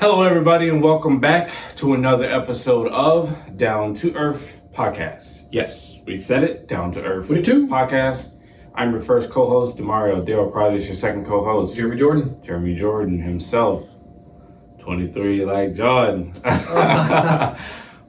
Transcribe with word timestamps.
Hello, 0.00 0.22
everybody, 0.22 0.70
and 0.70 0.82
welcome 0.82 1.20
back 1.20 1.50
to 1.76 1.92
another 1.92 2.24
episode 2.24 2.88
of 2.88 3.36
Down 3.58 3.94
to 3.96 4.14
Earth 4.14 4.58
Podcast. 4.72 5.46
Yes, 5.52 6.00
we 6.06 6.16
said 6.16 6.42
it, 6.42 6.66
Down 6.66 6.90
to 6.92 7.02
Earth 7.02 7.28
We 7.28 7.42
do. 7.42 7.66
Podcast. 7.68 8.32
I'm 8.74 8.92
your 8.92 9.02
first 9.02 9.30
co-host, 9.30 9.76
Demario 9.76 10.24
Dale 10.24 10.50
Crowley 10.50 10.76
is 10.76 10.86
your 10.86 10.96
second 10.96 11.26
co-host. 11.26 11.76
Jeremy 11.76 11.98
Jordan. 11.98 12.42
Jeremy 12.42 12.76
Jordan 12.76 13.20
himself, 13.20 13.86
23 14.78 15.44
like 15.44 15.74
John. 15.74 16.32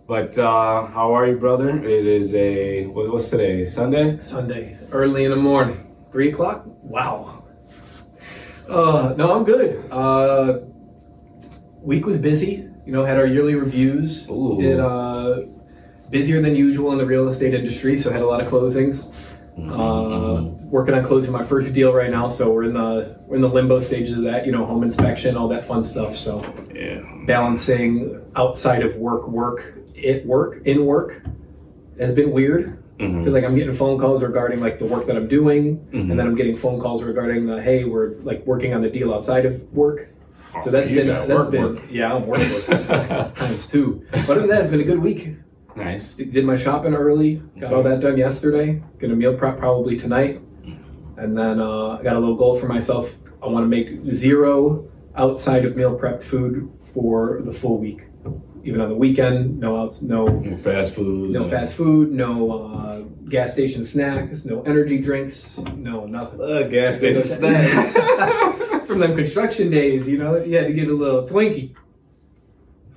but 0.07 0.37
uh, 0.37 0.87
how 0.87 1.13
are 1.13 1.27
you, 1.27 1.35
brother? 1.35 1.77
It 1.83 2.07
is 2.07 2.33
a 2.35 2.85
what, 2.85 3.11
what's 3.11 3.29
today? 3.29 3.65
Sunday. 3.67 4.17
Sunday, 4.21 4.77
early 4.93 5.25
in 5.25 5.31
the 5.31 5.35
morning, 5.35 5.93
three 6.09 6.29
o'clock. 6.29 6.63
Wow. 6.65 7.43
Uh, 8.69 9.13
no, 9.17 9.35
I'm 9.35 9.43
good. 9.43 9.91
Uh, 9.91 10.59
week 11.81 12.05
was 12.05 12.17
busy. 12.17 12.67
You 12.85 12.91
know, 12.93 13.03
had 13.03 13.17
our 13.17 13.25
yearly 13.25 13.55
reviews. 13.55 14.27
Ooh. 14.29 14.57
Did 14.59 14.79
uh, 14.79 15.41
busier 16.09 16.41
than 16.41 16.55
usual 16.55 16.91
in 16.91 16.97
the 16.97 17.05
real 17.05 17.27
estate 17.27 17.53
industry, 17.53 17.97
so 17.97 18.11
had 18.11 18.21
a 18.21 18.25
lot 18.27 18.41
of 18.41 18.47
closings. 18.47 19.13
Uh, 19.57 20.43
working 20.63 20.93
on 20.95 21.03
closing 21.03 21.31
my 21.33 21.43
first 21.43 21.73
deal 21.73 21.93
right 21.93 22.09
now, 22.09 22.29
so 22.29 22.51
we're 22.51 22.63
in 22.63 22.73
the 22.73 23.19
we're 23.27 23.35
in 23.35 23.41
the 23.41 23.47
limbo 23.47 23.79
stages 23.81 24.17
of 24.17 24.23
that. 24.23 24.45
You 24.45 24.51
know, 24.51 24.65
home 24.65 24.81
inspection, 24.83 25.35
all 25.37 25.47
that 25.49 25.67
fun 25.67 25.83
stuff. 25.83 26.15
So 26.15 26.43
Yeah. 26.73 27.01
balancing 27.27 28.19
outside 28.35 28.81
of 28.83 28.95
work, 28.95 29.27
work, 29.27 29.77
it 29.93 30.25
work, 30.25 30.61
in 30.65 30.85
work 30.85 31.21
has 31.99 32.13
been 32.15 32.31
weird. 32.31 32.77
Because 32.97 33.33
like 33.33 33.43
I'm 33.43 33.55
getting 33.55 33.73
phone 33.73 33.99
calls 33.99 34.21
regarding 34.21 34.59
like 34.59 34.77
the 34.77 34.85
work 34.85 35.07
that 35.07 35.15
I'm 35.17 35.27
doing, 35.27 35.79
Mhm. 35.91 36.11
and 36.11 36.19
then 36.19 36.27
I'm 36.27 36.35
getting 36.35 36.55
phone 36.55 36.79
calls 36.79 37.03
regarding 37.03 37.47
the 37.47 37.59
hey, 37.61 37.83
we're 37.83 38.13
like 38.23 38.45
working 38.45 38.73
on 38.75 38.81
the 38.83 38.89
deal 38.89 39.11
outside 39.13 39.43
of 39.45 39.61
work. 39.73 40.09
So 40.63 40.69
that's 40.69 40.89
been 40.89 41.07
that's 41.07 41.29
work, 41.29 41.51
been 41.51 41.63
work. 41.75 41.83
yeah, 41.89 42.13
I'm 42.15 42.25
working 42.27 42.51
work 42.51 43.35
times 43.35 43.67
two. 43.67 44.05
But 44.11 44.29
other 44.29 44.39
than 44.41 44.49
that, 44.49 44.61
it's 44.61 44.69
been 44.69 44.81
a 44.81 44.85
good 44.85 44.99
week. 44.99 45.29
Nice. 45.75 46.13
Did 46.13 46.43
my 46.45 46.57
shopping 46.57 46.93
early, 46.93 47.41
got 47.59 47.73
all 47.73 47.83
that 47.83 48.01
done 48.01 48.17
yesterday. 48.17 48.81
Gonna 48.99 49.15
meal 49.15 49.35
prep 49.37 49.57
probably 49.57 49.95
tonight, 49.97 50.41
and 51.17 51.37
then 51.37 51.59
uh, 51.61 51.97
I 51.99 52.03
got 52.03 52.15
a 52.15 52.19
little 52.19 52.35
goal 52.35 52.57
for 52.57 52.67
myself. 52.67 53.15
I 53.41 53.47
want 53.47 53.63
to 53.63 53.67
make 53.69 54.13
zero 54.13 54.87
outside 55.15 55.65
of 55.65 55.75
meal 55.75 55.97
prepped 55.97 56.23
food 56.23 56.69
for 56.93 57.41
the 57.43 57.53
full 57.53 57.77
week. 57.77 58.01
Even 58.63 58.79
on 58.81 58.89
the 58.89 58.95
weekend, 58.95 59.59
no 59.59 59.75
outs, 59.81 60.01
no 60.03 60.27
Fast 60.63 60.93
food. 60.93 61.31
no 61.31 61.49
fast 61.49 61.73
food, 61.75 62.11
no 62.11 62.51
uh, 62.51 62.99
gas 63.29 63.53
station 63.53 63.83
snacks, 63.83 64.45
no 64.45 64.61
energy 64.63 64.99
drinks, 65.01 65.57
no 65.77 66.05
nothing. 66.05 66.39
Uh, 66.41 66.63
gas 66.67 66.97
station 66.97 67.25
snack. 67.37 67.95
From 68.91 68.99
them 68.99 69.15
construction 69.15 69.69
days, 69.69 70.05
you 70.05 70.17
know. 70.17 70.35
You 70.35 70.57
had 70.57 70.67
to 70.67 70.73
get 70.73 70.89
a 70.89 70.93
little 70.93 71.25
Twinkie. 71.25 71.73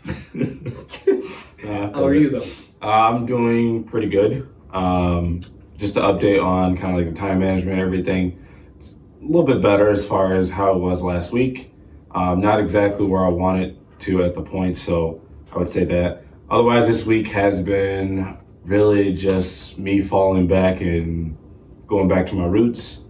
How 1.95 2.05
are 2.05 2.15
you 2.17 2.31
though? 2.31 2.47
I'm 2.83 3.27
doing 3.27 3.85
pretty 3.85 4.09
good. 4.09 4.53
Um, 4.73 5.43
just 5.77 5.95
to 5.95 6.01
update 6.01 6.45
on 6.45 6.77
kind 6.77 6.99
of 6.99 7.05
like 7.05 7.15
the 7.15 7.17
time 7.17 7.39
management, 7.39 7.79
everything. 7.79 8.45
It's 8.77 8.97
a 9.23 9.25
little 9.25 9.45
bit 9.45 9.63
better 9.63 9.89
as 9.89 10.05
far 10.05 10.35
as 10.35 10.51
how 10.51 10.73
it 10.75 10.81
was 10.81 11.01
last 11.01 11.33
week. 11.33 11.73
Um, 12.13 12.41
not 12.41 12.59
exactly 12.59 13.07
where 13.07 13.25
I 13.25 13.29
wanted 13.29 13.79
to 14.01 14.25
at 14.25 14.35
the 14.35 14.43
point, 14.43 14.77
so 14.77 15.23
I 15.53 15.59
would 15.59 15.71
say 15.71 15.85
that. 15.85 16.25
Otherwise, 16.51 16.89
this 16.89 17.07
week 17.07 17.29
has 17.29 17.63
been 17.63 18.37
really 18.65 19.15
just 19.15 19.79
me 19.79 20.03
falling 20.03 20.49
back 20.49 20.81
and 20.81 21.39
going 21.87 22.09
back 22.09 22.27
to 22.27 22.35
my 22.35 22.47
roots, 22.47 23.05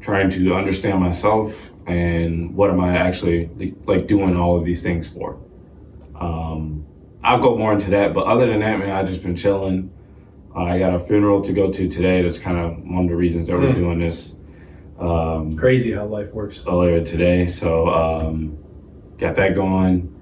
trying 0.00 0.30
to 0.30 0.54
understand 0.54 1.00
myself 1.00 1.69
and 1.86 2.54
what 2.54 2.70
am 2.70 2.80
I 2.80 2.96
actually 2.96 3.50
like 3.86 4.06
doing 4.06 4.36
all 4.36 4.56
of 4.56 4.64
these 4.64 4.82
things 4.82 5.08
for. 5.08 5.38
Um, 6.18 6.84
I'll 7.22 7.40
go 7.40 7.56
more 7.56 7.72
into 7.72 7.90
that, 7.90 8.14
but 8.14 8.26
other 8.26 8.46
than 8.46 8.60
that, 8.60 8.78
man, 8.78 8.90
I've 8.90 9.08
just 9.08 9.22
been 9.22 9.36
chilling. 9.36 9.90
Uh, 10.54 10.64
I 10.64 10.78
got 10.78 10.94
a 10.94 11.00
funeral 11.00 11.42
to 11.42 11.52
go 11.52 11.70
to 11.70 11.88
today. 11.88 12.22
That's 12.22 12.38
kind 12.38 12.58
of 12.58 12.78
one 12.84 13.04
of 13.04 13.08
the 13.10 13.16
reasons 13.16 13.46
that 13.46 13.56
we're 13.56 13.72
Mm. 13.72 13.74
doing 13.76 13.98
this 14.00 14.36
um, 14.98 15.56
Crazy 15.56 15.92
how 15.92 16.04
life 16.06 16.32
works. 16.34 16.62
earlier 16.68 17.02
today. 17.04 17.46
So 17.46 17.88
um, 17.88 18.58
got 19.18 19.34
that 19.36 19.54
going. 19.54 20.14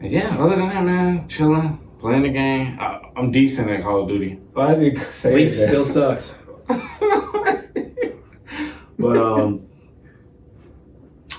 And 0.00 0.12
yeah, 0.12 0.36
other 0.38 0.56
than 0.56 0.68
that, 0.68 0.84
man, 0.84 1.26
chilling, 1.28 1.78
playing 1.98 2.22
the 2.22 2.28
game. 2.28 2.76
I, 2.80 3.00
I'm 3.16 3.32
decent 3.32 3.70
at 3.70 3.82
Call 3.82 4.02
of 4.02 4.08
Duty. 4.08 4.38
But 4.54 4.70
I 4.70 4.74
didn't 4.74 5.02
say 5.12 5.34
Leaf 5.34 5.54
still 5.56 5.84
sucks. 5.86 6.34
but 8.98 9.16
um, 9.16 9.66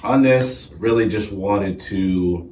on 0.10 0.24
this, 0.24 0.74
really 0.80 1.08
just 1.08 1.32
wanted 1.32 1.80
to 1.80 2.52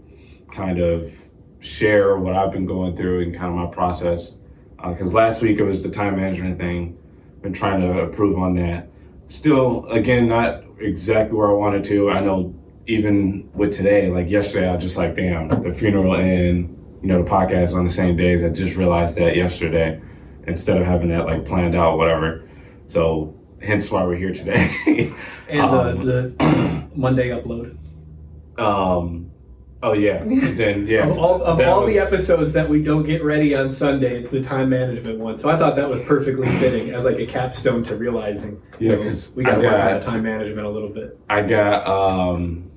kind 0.54 0.80
of 0.80 1.12
share 1.60 2.16
what 2.18 2.36
I've 2.36 2.52
been 2.52 2.68
going 2.68 2.96
through 2.96 3.24
and 3.24 3.36
kind 3.36 3.48
of 3.48 3.56
my 3.56 3.74
process. 3.74 4.38
Because 4.78 5.16
last 5.16 5.42
week 5.42 5.58
it 5.58 5.64
was 5.64 5.82
the 5.82 5.90
time 5.90 6.18
management 6.18 6.60
thing. 6.60 7.00
Been 7.42 7.54
trying 7.54 7.82
to 7.82 8.02
improve 8.02 8.38
on 8.38 8.56
that. 8.58 8.90
Still, 9.28 9.88
again, 9.88 10.28
not 10.28 10.64
exactly 10.80 11.36
where 11.36 11.50
I 11.50 11.54
wanted 11.54 11.84
to. 11.86 12.12
I 12.12 12.20
know 12.20 12.54
even 12.86 13.50
with 13.56 13.74
today, 13.74 14.10
like 14.10 14.30
yesterday, 14.30 14.70
I 14.70 14.76
was 14.76 14.84
just 14.84 14.96
like, 14.96 15.16
damn, 15.16 15.48
the 15.50 15.74
funeral 15.74 16.16
and 16.16 16.70
you 17.02 17.08
know 17.08 17.24
the 17.24 17.30
podcast 17.30 17.76
on 17.76 17.86
the 17.86 17.92
same 17.92 18.16
days. 18.16 18.44
I 18.44 18.50
just 18.50 18.76
realized 18.78 19.16
that 19.18 19.36
yesterday 19.36 20.00
instead 20.46 20.78
of 20.78 20.86
having 20.86 21.10
that 21.10 21.26
like 21.26 21.44
planned 21.44 21.76
out, 21.76 21.98
whatever. 21.98 22.48
So 22.88 23.36
hence 23.62 23.90
why 23.90 24.04
we're 24.04 24.16
here 24.16 24.34
today. 24.34 25.14
And 25.50 25.62
Um, 25.62 26.06
the, 26.06 26.34
the 26.38 26.77
Monday 26.98 27.30
upload. 27.30 27.78
um, 28.58 29.30
oh 29.84 29.94
yeah, 29.94 30.24
then 30.26 30.88
yeah. 30.88 31.08
of 31.08 31.18
all, 31.18 31.42
of 31.44 31.62
all 31.62 31.86
the 31.86 32.00
episodes 32.00 32.54
that 32.54 32.68
we 32.68 32.82
don't 32.82 33.04
get 33.04 33.24
ready 33.24 33.56
on 33.56 33.72
Sunday, 33.72 34.18
it's 34.20 34.32
the 34.32 34.42
time 34.42 34.70
management 34.70 35.20
one. 35.20 35.38
So 35.38 35.50
I 35.50 35.58
thought 35.58 35.76
that 35.76 35.90
was 35.90 36.02
perfectly 36.04 36.48
fitting 36.58 36.90
as 36.92 37.06
like 37.06 37.20
a 37.20 37.26
capstone 37.26 37.84
to 37.86 37.96
realizing 37.96 38.60
Yeah, 38.80 38.96
that 38.96 39.04
'cause 39.04 39.32
we 39.36 39.44
got 39.44 39.56
to 39.56 39.62
work 39.62 39.74
on 39.74 39.80
that 39.80 40.02
time 40.04 40.24
management 40.24 40.66
a 40.66 40.70
little 40.70 40.90
bit. 40.90 41.18
I 41.30 41.42
got 41.44 41.86
um, 41.88 42.72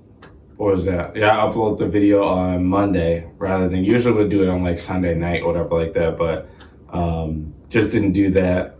what 0.57 0.75
was 0.75 0.85
that? 0.85 1.17
Yeah, 1.17 1.39
I 1.43 1.51
upload 1.51 1.79
the 1.79 1.89
video 1.89 2.23
on 2.23 2.65
Monday 2.67 3.27
rather 3.39 3.69
than 3.71 3.83
usually 3.83 4.15
would 4.15 4.29
do 4.31 4.43
it 4.43 4.49
on 4.51 4.63
like 4.63 4.79
Sunday 4.79 5.15
night 5.15 5.41
or 5.43 5.47
whatever 5.55 5.75
like 5.83 5.95
that, 5.95 6.19
but 6.19 6.49
um, 6.93 7.55
just 7.71 7.93
didn't 7.93 8.13
do 8.13 8.31
that. 8.33 8.77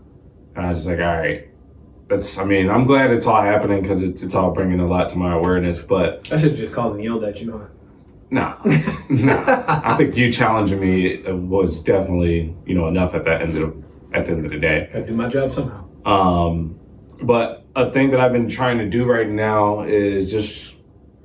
And 0.55 0.65
I 0.67 0.69
was 0.69 0.79
just 0.85 0.89
like, 0.89 0.99
all 0.99 1.17
right. 1.17 1.47
That's, 2.11 2.37
I 2.37 2.43
mean, 2.43 2.69
I'm 2.69 2.85
glad 2.85 3.11
it's 3.11 3.25
all 3.25 3.41
happening 3.41 3.81
because 3.81 4.03
it's, 4.03 4.21
it's 4.21 4.35
all 4.35 4.51
bringing 4.51 4.81
a 4.81 4.85
lot 4.85 5.09
to 5.11 5.17
my 5.17 5.33
awareness, 5.33 5.81
but 5.81 6.27
I 6.29 6.37
should 6.37 6.57
just 6.57 6.73
call 6.73 6.91
and 6.91 7.01
yelled 7.01 7.23
at 7.23 7.39
you, 7.39 7.47
know. 7.47 7.67
no, 8.29 8.57
no. 9.09 9.43
I 9.47 9.95
think 9.95 10.17
you 10.17 10.29
challenging 10.29 10.81
me 10.81 11.23
was 11.31 11.81
definitely, 11.81 12.53
you 12.65 12.75
know, 12.75 12.89
enough 12.89 13.15
at 13.15 13.23
the 13.23 13.41
end 13.41 13.55
of 13.55 13.81
at 14.13 14.25
the 14.25 14.33
end 14.33 14.45
of 14.45 14.51
the 14.51 14.59
day. 14.59 14.89
Gotta 14.91 15.05
do 15.05 15.13
my 15.13 15.29
job 15.29 15.53
somehow. 15.53 15.85
Um, 16.05 16.77
but 17.21 17.65
a 17.77 17.89
thing 17.91 18.11
that 18.11 18.19
I've 18.19 18.33
been 18.33 18.49
trying 18.49 18.79
to 18.79 18.89
do 18.89 19.05
right 19.05 19.29
now 19.29 19.83
is 19.83 20.29
just 20.29 20.75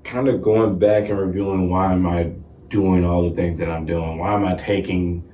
kind 0.04 0.28
of 0.28 0.40
going 0.40 0.78
back 0.78 1.08
and 1.08 1.18
reviewing 1.18 1.68
why 1.68 1.92
am 1.92 2.06
I 2.06 2.30
doing 2.68 3.04
all 3.04 3.28
the 3.28 3.34
things 3.34 3.58
that 3.58 3.68
I'm 3.68 3.86
doing? 3.86 4.18
Why 4.18 4.34
am 4.34 4.44
I 4.44 4.54
taking 4.54 5.24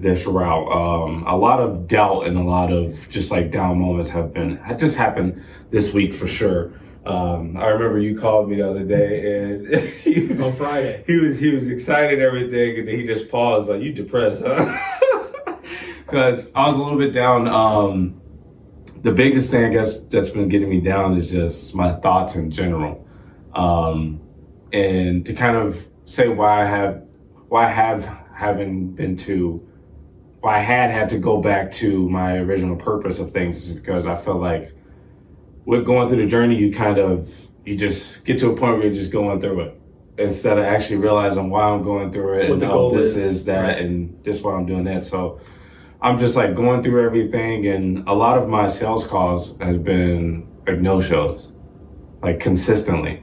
this 0.00 0.26
route? 0.26 0.70
Um, 0.72 1.24
a 1.26 1.36
lot 1.36 1.60
of 1.60 1.86
doubt 1.86 2.26
and 2.26 2.36
a 2.38 2.42
lot 2.42 2.72
of 2.72 3.08
just 3.10 3.30
like 3.30 3.50
down 3.50 3.78
moments 3.78 4.10
have 4.10 4.32
been 4.32 4.56
had 4.56 4.80
just 4.80 4.96
happened 4.96 5.44
this 5.70 5.92
week 5.92 6.14
for 6.14 6.26
sure. 6.26 6.72
Um, 7.06 7.56
I 7.56 7.68
remember 7.68 7.98
you 7.98 8.18
called 8.18 8.50
me 8.50 8.56
the 8.56 8.70
other 8.70 8.84
day 8.84 9.42
and 9.42 9.66
he, 10.02 10.26
was, 10.26 10.40
On 10.40 10.52
Friday. 10.52 11.02
he 11.06 11.16
was 11.16 11.38
he 11.38 11.54
was 11.54 11.68
excited 11.68 12.14
and 12.14 12.22
everything, 12.22 12.78
and 12.78 12.88
then 12.88 12.96
he 12.98 13.06
just 13.06 13.30
paused 13.30 13.68
like, 13.68 13.80
"You 13.82 13.92
depressed, 13.92 14.42
huh?" 14.44 14.78
Because 16.04 16.48
I 16.56 16.66
was 16.66 16.76
a 16.76 16.82
little 16.82 16.98
bit 16.98 17.12
down. 17.12 17.46
Um, 17.46 18.20
the 19.02 19.12
biggest 19.12 19.52
thing 19.52 19.64
I 19.64 19.68
guess 19.68 20.00
that's 20.00 20.30
been 20.30 20.48
getting 20.48 20.68
me 20.68 20.80
down 20.80 21.16
is 21.16 21.30
just 21.30 21.72
my 21.74 21.92
thoughts 21.94 22.34
in 22.34 22.50
general, 22.50 23.06
um, 23.54 24.20
and 24.72 25.24
to 25.24 25.32
kind 25.32 25.56
of 25.56 25.86
say 26.06 26.26
why 26.26 26.62
I 26.62 26.66
have 26.66 27.04
why 27.48 27.66
I 27.66 27.70
have 27.70 28.04
haven't 28.34 28.96
been 28.96 29.16
to 29.18 29.64
why 29.68 29.69
I 30.44 30.60
had 30.60 30.90
had 30.90 31.10
to 31.10 31.18
go 31.18 31.40
back 31.40 31.70
to 31.72 32.08
my 32.08 32.38
original 32.38 32.76
purpose 32.76 33.20
of 33.20 33.30
things 33.30 33.72
because 33.72 34.06
I 34.06 34.16
felt 34.16 34.40
like 34.40 34.72
with 35.66 35.84
going 35.84 36.08
through 36.08 36.24
the 36.24 36.30
journey, 36.30 36.56
you 36.56 36.72
kind 36.72 36.98
of 36.98 37.32
you 37.64 37.76
just 37.76 38.24
get 38.24 38.38
to 38.40 38.50
a 38.50 38.56
point 38.56 38.78
where 38.78 38.86
you're 38.86 38.94
just 38.94 39.12
going 39.12 39.40
through 39.40 39.60
it 39.60 39.80
instead 40.18 40.58
of 40.58 40.64
actually 40.64 40.96
realizing 40.96 41.50
why 41.50 41.62
I'm 41.62 41.82
going 41.82 42.12
through 42.12 42.40
it 42.40 42.48
What 42.48 42.52
and 42.54 42.62
the 42.62 42.70
oh, 42.70 42.94
this 42.94 43.16
is, 43.16 43.32
is 43.32 43.44
that 43.44 43.60
right. 43.60 43.78
and 43.78 44.18
this 44.24 44.42
why 44.42 44.54
I'm 44.54 44.66
doing 44.66 44.84
that. 44.84 45.06
So 45.06 45.40
I'm 46.02 46.18
just 46.18 46.36
like 46.36 46.54
going 46.54 46.82
through 46.82 47.04
everything, 47.04 47.66
and 47.66 48.08
a 48.08 48.14
lot 48.14 48.38
of 48.38 48.48
my 48.48 48.68
sales 48.68 49.06
calls 49.06 49.56
has 49.60 49.76
been 49.76 50.48
like 50.66 50.78
no 50.78 51.00
shows, 51.02 51.52
like 52.22 52.40
consistently. 52.40 53.22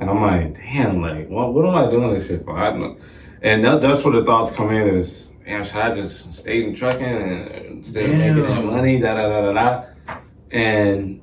And 0.00 0.08
I'm 0.08 0.20
like, 0.22 0.54
damn, 0.56 1.00
like, 1.00 1.28
what, 1.28 1.52
what 1.54 1.66
am 1.66 1.74
I 1.74 1.90
doing 1.90 2.14
this 2.14 2.28
shit 2.28 2.44
for? 2.44 2.56
I 2.56 2.70
don't 2.70 2.80
know. 2.80 2.96
And 3.42 3.64
that, 3.64 3.80
that's 3.80 4.04
where 4.04 4.14
the 4.14 4.24
thoughts 4.24 4.52
come 4.52 4.70
in 4.70 4.88
is, 4.96 5.32
damn, 5.48 5.64
should 5.64 5.76
I 5.76 5.94
just 5.94 6.34
stay 6.34 6.62
in 6.62 6.76
trucking 6.76 7.04
and 7.04 7.86
still 7.86 8.06
making 8.08 8.42
that 8.42 8.48
Damn. 8.48 8.66
money, 8.66 9.00
da 9.00 9.14
da 9.14 9.28
da 9.28 9.40
da 9.40 9.52
da. 9.52 9.84
And 10.50 11.22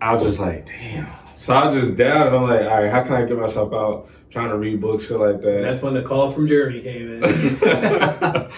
I 0.00 0.12
was 0.12 0.22
just 0.22 0.38
like, 0.38 0.66
damn. 0.66 1.08
So 1.38 1.54
I 1.54 1.66
was 1.66 1.76
just 1.76 1.96
down, 1.96 2.26
and 2.28 2.36
I'm 2.36 2.42
like, 2.42 2.60
all 2.62 2.82
right, 2.82 2.90
how 2.90 3.02
can 3.02 3.12
I 3.14 3.24
get 3.24 3.38
myself 3.38 3.72
out? 3.72 4.08
trying 4.30 4.48
to 4.48 4.58
read 4.58 4.80
books, 4.80 5.04
shit 5.06 5.16
like 5.16 5.36
And 5.36 5.44
that. 5.44 5.60
that's 5.62 5.80
when 5.80 5.94
the 5.94 6.02
call 6.02 6.32
from 6.32 6.48
Jeremy 6.48 6.80
came 6.82 7.22
in. 7.22 7.60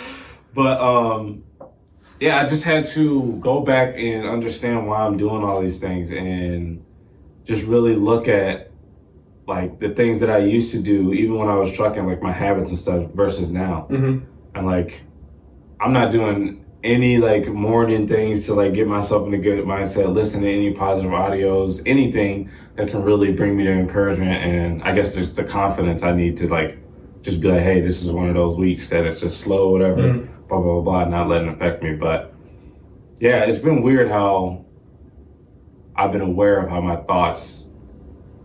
but 0.54 0.80
um, 0.80 1.44
yeah, 2.18 2.40
I 2.40 2.48
just 2.48 2.64
had 2.64 2.86
to 2.88 3.38
go 3.42 3.60
back 3.60 3.94
and 3.94 4.26
understand 4.26 4.86
why 4.88 5.00
I'm 5.04 5.18
doing 5.18 5.44
all 5.44 5.60
these 5.60 5.78
things 5.78 6.12
and 6.12 6.82
just 7.44 7.64
really 7.64 7.94
look 7.94 8.26
at 8.26 8.72
like 9.46 9.78
the 9.80 9.90
things 9.90 10.18
that 10.20 10.30
I 10.30 10.38
used 10.38 10.70
to 10.72 10.80
do, 10.82 11.12
even 11.12 11.36
when 11.36 11.48
I 11.48 11.56
was 11.56 11.70
trucking, 11.72 12.06
like 12.06 12.22
my 12.22 12.32
habits 12.32 12.70
and 12.70 12.78
stuff, 12.78 13.10
versus 13.12 13.52
now. 13.52 13.82
hmm 13.82 14.20
And 14.56 14.66
like, 14.66 15.02
I'm 15.80 15.92
not 15.92 16.10
doing 16.10 16.64
any 16.82 17.18
like 17.18 17.46
morning 17.48 18.08
things 18.08 18.46
to 18.46 18.54
like 18.54 18.72
get 18.72 18.86
myself 18.86 19.26
in 19.26 19.34
a 19.34 19.38
good 19.38 19.64
mindset, 19.64 20.12
listen 20.14 20.40
to 20.42 20.50
any 20.50 20.72
positive 20.72 21.10
audios, 21.10 21.82
anything 21.84 22.50
that 22.76 22.88
can 22.90 23.02
really 23.02 23.32
bring 23.32 23.56
me 23.56 23.64
to 23.64 23.70
encouragement 23.72 24.44
and 24.44 24.82
I 24.82 24.94
guess 24.94 25.14
just 25.14 25.34
the 25.34 25.44
confidence 25.44 26.02
I 26.02 26.12
need 26.12 26.36
to 26.38 26.48
like 26.48 26.78
just 27.22 27.40
be 27.40 27.48
like, 27.48 27.62
hey, 27.62 27.80
this 27.80 28.04
is 28.04 28.12
one 28.12 28.28
of 28.28 28.34
those 28.34 28.56
weeks 28.56 28.88
that 28.90 29.04
it's 29.04 29.20
just 29.20 29.40
slow, 29.40 29.70
whatever, 29.70 30.00
Mhm. 30.00 30.48
blah, 30.48 30.60
blah, 30.60 30.80
blah, 30.80 30.82
blah, 30.82 31.04
not 31.08 31.28
letting 31.28 31.48
it 31.48 31.54
affect 31.54 31.82
me. 31.82 31.94
But 31.94 32.32
yeah, 33.18 33.44
it's 33.44 33.58
been 33.58 33.82
weird 33.82 34.08
how 34.08 34.64
I've 35.96 36.12
been 36.12 36.20
aware 36.20 36.60
of 36.60 36.70
how 36.70 36.80
my 36.80 36.96
thoughts 36.96 37.66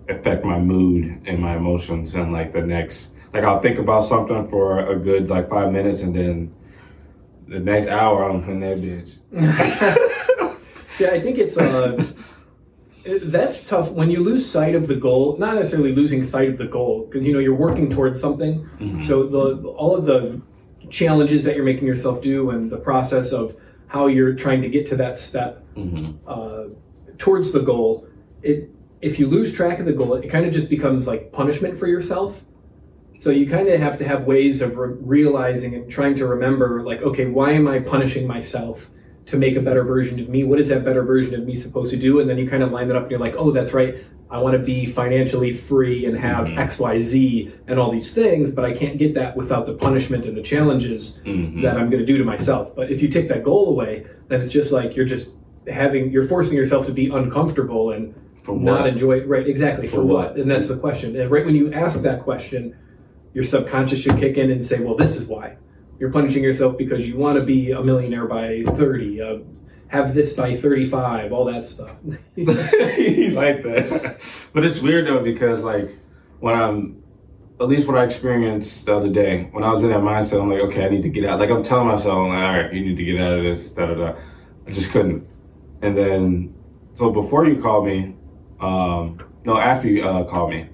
affect 0.09 0.43
my 0.43 0.59
mood 0.59 1.21
and 1.25 1.39
my 1.39 1.55
emotions 1.55 2.15
and 2.15 2.33
like 2.33 2.53
the 2.53 2.61
next 2.61 3.15
like 3.33 3.43
I'll 3.43 3.61
think 3.61 3.79
about 3.79 4.03
something 4.03 4.47
for 4.49 4.79
a 4.79 4.95
good 4.97 5.29
like 5.29 5.49
five 5.49 5.71
minutes 5.71 6.01
and 6.03 6.15
then 6.15 6.53
the 7.47 7.59
next 7.59 7.87
hour 7.87 8.29
I'm 8.29 8.43
in 8.49 8.59
that 8.61 8.77
bitch. 8.79 9.09
yeah, 10.99 11.09
I 11.11 11.19
think 11.19 11.37
it's 11.37 11.57
uh, 11.57 12.03
that's 13.23 13.63
tough 13.63 13.91
when 13.91 14.09
you 14.11 14.21
lose 14.21 14.49
sight 14.49 14.75
of 14.75 14.87
the 14.87 14.95
goal. 14.95 15.37
Not 15.37 15.55
necessarily 15.55 15.93
losing 15.93 16.23
sight 16.23 16.49
of 16.49 16.57
the 16.57 16.67
goal 16.67 17.07
because 17.09 17.25
you 17.25 17.33
know 17.33 17.39
you're 17.39 17.55
working 17.55 17.89
towards 17.89 18.19
something. 18.21 18.67
Mhm. 18.79 19.03
So 19.05 19.27
the 19.27 19.67
all 19.69 19.95
of 19.95 20.05
the 20.05 20.41
challenges 20.89 21.43
that 21.45 21.55
you're 21.55 21.65
making 21.65 21.87
yourself 21.87 22.21
do 22.21 22.49
and 22.51 22.69
the 22.69 22.77
process 22.77 23.31
of 23.31 23.55
how 23.87 24.07
you're 24.07 24.33
trying 24.33 24.61
to 24.61 24.69
get 24.69 24.85
to 24.87 24.95
that 24.95 25.17
step 25.17 25.63
Mhm. 25.77 26.15
uh, 26.27 26.63
towards 27.17 27.51
the 27.51 27.59
goal, 27.61 28.05
it 28.43 28.69
if 29.01 29.19
you 29.19 29.27
lose 29.27 29.51
track 29.53 29.79
of 29.79 29.85
the 29.85 29.93
goal, 29.93 30.13
it 30.15 30.27
kind 30.29 30.45
of 30.45 30.53
just 30.53 30.69
becomes 30.69 31.07
like 31.07 31.31
punishment 31.31 31.77
for 31.77 31.87
yourself. 31.87 32.45
So 33.21 33.29
you 33.29 33.45
kind 33.47 33.67
of 33.69 33.79
have 33.79 33.99
to 33.99 34.03
have 34.03 34.23
ways 34.23 34.63
of 34.63 34.79
re- 34.79 34.95
realizing 34.99 35.75
and 35.75 35.87
trying 35.87 36.15
to 36.15 36.25
remember, 36.25 36.81
like, 36.81 37.03
okay, 37.03 37.27
why 37.27 37.51
am 37.51 37.67
I 37.67 37.77
punishing 37.77 38.25
myself 38.25 38.89
to 39.27 39.37
make 39.37 39.55
a 39.55 39.61
better 39.61 39.83
version 39.83 40.19
of 40.19 40.27
me? 40.27 40.43
What 40.43 40.59
is 40.59 40.69
that 40.69 40.83
better 40.83 41.03
version 41.03 41.35
of 41.35 41.45
me 41.45 41.55
supposed 41.55 41.91
to 41.91 41.97
do? 41.97 42.19
And 42.19 42.27
then 42.27 42.39
you 42.39 42.49
kind 42.49 42.63
of 42.63 42.71
line 42.71 42.87
that 42.87 42.97
up, 42.97 43.03
and 43.03 43.11
you're 43.11 43.19
like, 43.19 43.35
oh, 43.37 43.51
that's 43.51 43.73
right. 43.73 43.97
I 44.31 44.39
want 44.39 44.53
to 44.53 44.59
be 44.59 44.87
financially 44.87 45.53
free 45.53 46.07
and 46.07 46.17
have 46.17 46.47
Mhm. 46.47 46.57
X, 46.57 46.79
Y, 46.79 46.99
Z, 47.01 47.51
and 47.67 47.77
all 47.79 47.91
these 47.91 48.11
things, 48.11 48.49
but 48.55 48.65
I 48.65 48.73
can't 48.73 48.97
get 48.97 49.13
that 49.13 49.37
without 49.37 49.67
the 49.67 49.73
punishment 49.73 50.25
and 50.25 50.35
the 50.35 50.41
challenges 50.41 51.21
Mhm. 51.23 51.61
that 51.61 51.77
I'm 51.77 51.91
going 51.91 51.99
to 52.03 52.05
do 52.11 52.17
to 52.17 52.23
myself. 52.23 52.75
But 52.75 52.89
if 52.89 53.03
you 53.03 53.07
take 53.07 53.27
that 53.27 53.43
goal 53.43 53.69
away, 53.69 54.03
then 54.29 54.41
it's 54.41 54.51
just 54.51 54.71
like 54.71 54.95
you're 54.95 55.05
just 55.05 55.29
having 55.67 56.11
you're 56.11 56.23
forcing 56.23 56.57
yourself 56.57 56.87
to 56.87 56.91
be 56.91 57.09
uncomfortable 57.09 57.91
and 57.91 58.15
For 58.41 58.55
not 58.57 58.87
enjoy 58.87 59.17
it. 59.19 59.27
Right, 59.27 59.45
exactly. 59.47 59.85
For, 59.87 59.97
For 59.97 60.03
what? 60.03 60.29
what? 60.31 60.37
And 60.37 60.49
that's 60.49 60.67
the 60.69 60.77
question. 60.77 61.15
And 61.15 61.29
right 61.29 61.45
when 61.45 61.53
you 61.53 61.71
ask 61.71 62.01
that 62.01 62.21
question, 62.23 62.73
your 63.33 63.43
subconscious 63.43 64.01
should 64.01 64.17
kick 64.17 64.37
in 64.37 64.51
and 64.51 64.63
say, 64.63 64.83
"Well, 64.83 64.95
this 64.95 65.15
is 65.15 65.27
why." 65.27 65.57
You're 65.99 66.11
punishing 66.11 66.43
yourself 66.43 66.77
because 66.77 67.07
you 67.07 67.15
want 67.15 67.37
to 67.37 67.45
be 67.45 67.71
a 67.71 67.83
millionaire 67.83 68.25
by 68.25 68.63
30, 68.65 69.21
uh, 69.21 69.37
have 69.89 70.15
this 70.15 70.33
by 70.33 70.55
35, 70.55 71.31
all 71.31 71.45
that 71.45 71.65
stuff. 71.65 71.95
He's 72.35 73.33
like 73.33 73.61
that. 73.61 74.19
But 74.51 74.65
it's 74.65 74.81
weird 74.81 75.05
though 75.07 75.21
because 75.21 75.63
like 75.63 75.95
when 76.39 76.55
I'm 76.55 77.03
at 77.59 77.67
least 77.67 77.87
what 77.87 77.97
I 77.97 78.03
experienced 78.03 78.87
the 78.87 78.97
other 78.97 79.09
day, 79.09 79.49
when 79.51 79.63
I 79.63 79.71
was 79.71 79.83
in 79.83 79.91
that 79.91 79.99
mindset, 79.99 80.41
I'm 80.41 80.49
like, 80.49 80.61
okay, 80.61 80.85
I 80.85 80.89
need 80.89 81.03
to 81.03 81.09
get 81.09 81.25
out. 81.25 81.39
Like 81.39 81.51
I'm 81.51 81.63
telling 81.63 81.87
myself, 81.87 82.17
I'm 82.17 82.29
like, 82.29 82.43
all 82.43 82.63
right, 82.63 82.73
you 82.73 82.81
need 82.81 82.97
to 82.97 83.05
get 83.05 83.21
out 83.21 83.33
of 83.33 83.43
this, 83.43 83.71
da 83.71 83.85
da 83.85 83.93
da. 83.93 84.15
I 84.65 84.71
just 84.71 84.91
couldn't. 84.91 85.27
And 85.83 85.95
then 85.95 86.55
so 86.93 87.11
before 87.11 87.45
you 87.45 87.61
called 87.61 87.85
me, 87.85 88.15
um, 88.59 89.19
no, 89.45 89.57
after 89.57 89.87
you 89.87 90.03
uh, 90.03 90.23
called 90.23 90.49
me, 90.49 90.67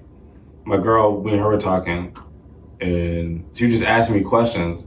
my 0.64 0.76
girl, 0.76 1.26
and 1.26 1.38
her 1.38 1.46
were 1.46 1.58
talking, 1.58 2.16
and 2.80 3.44
she 3.54 3.66
was 3.66 3.74
just 3.74 3.86
asking 3.86 4.16
me 4.16 4.22
questions, 4.22 4.86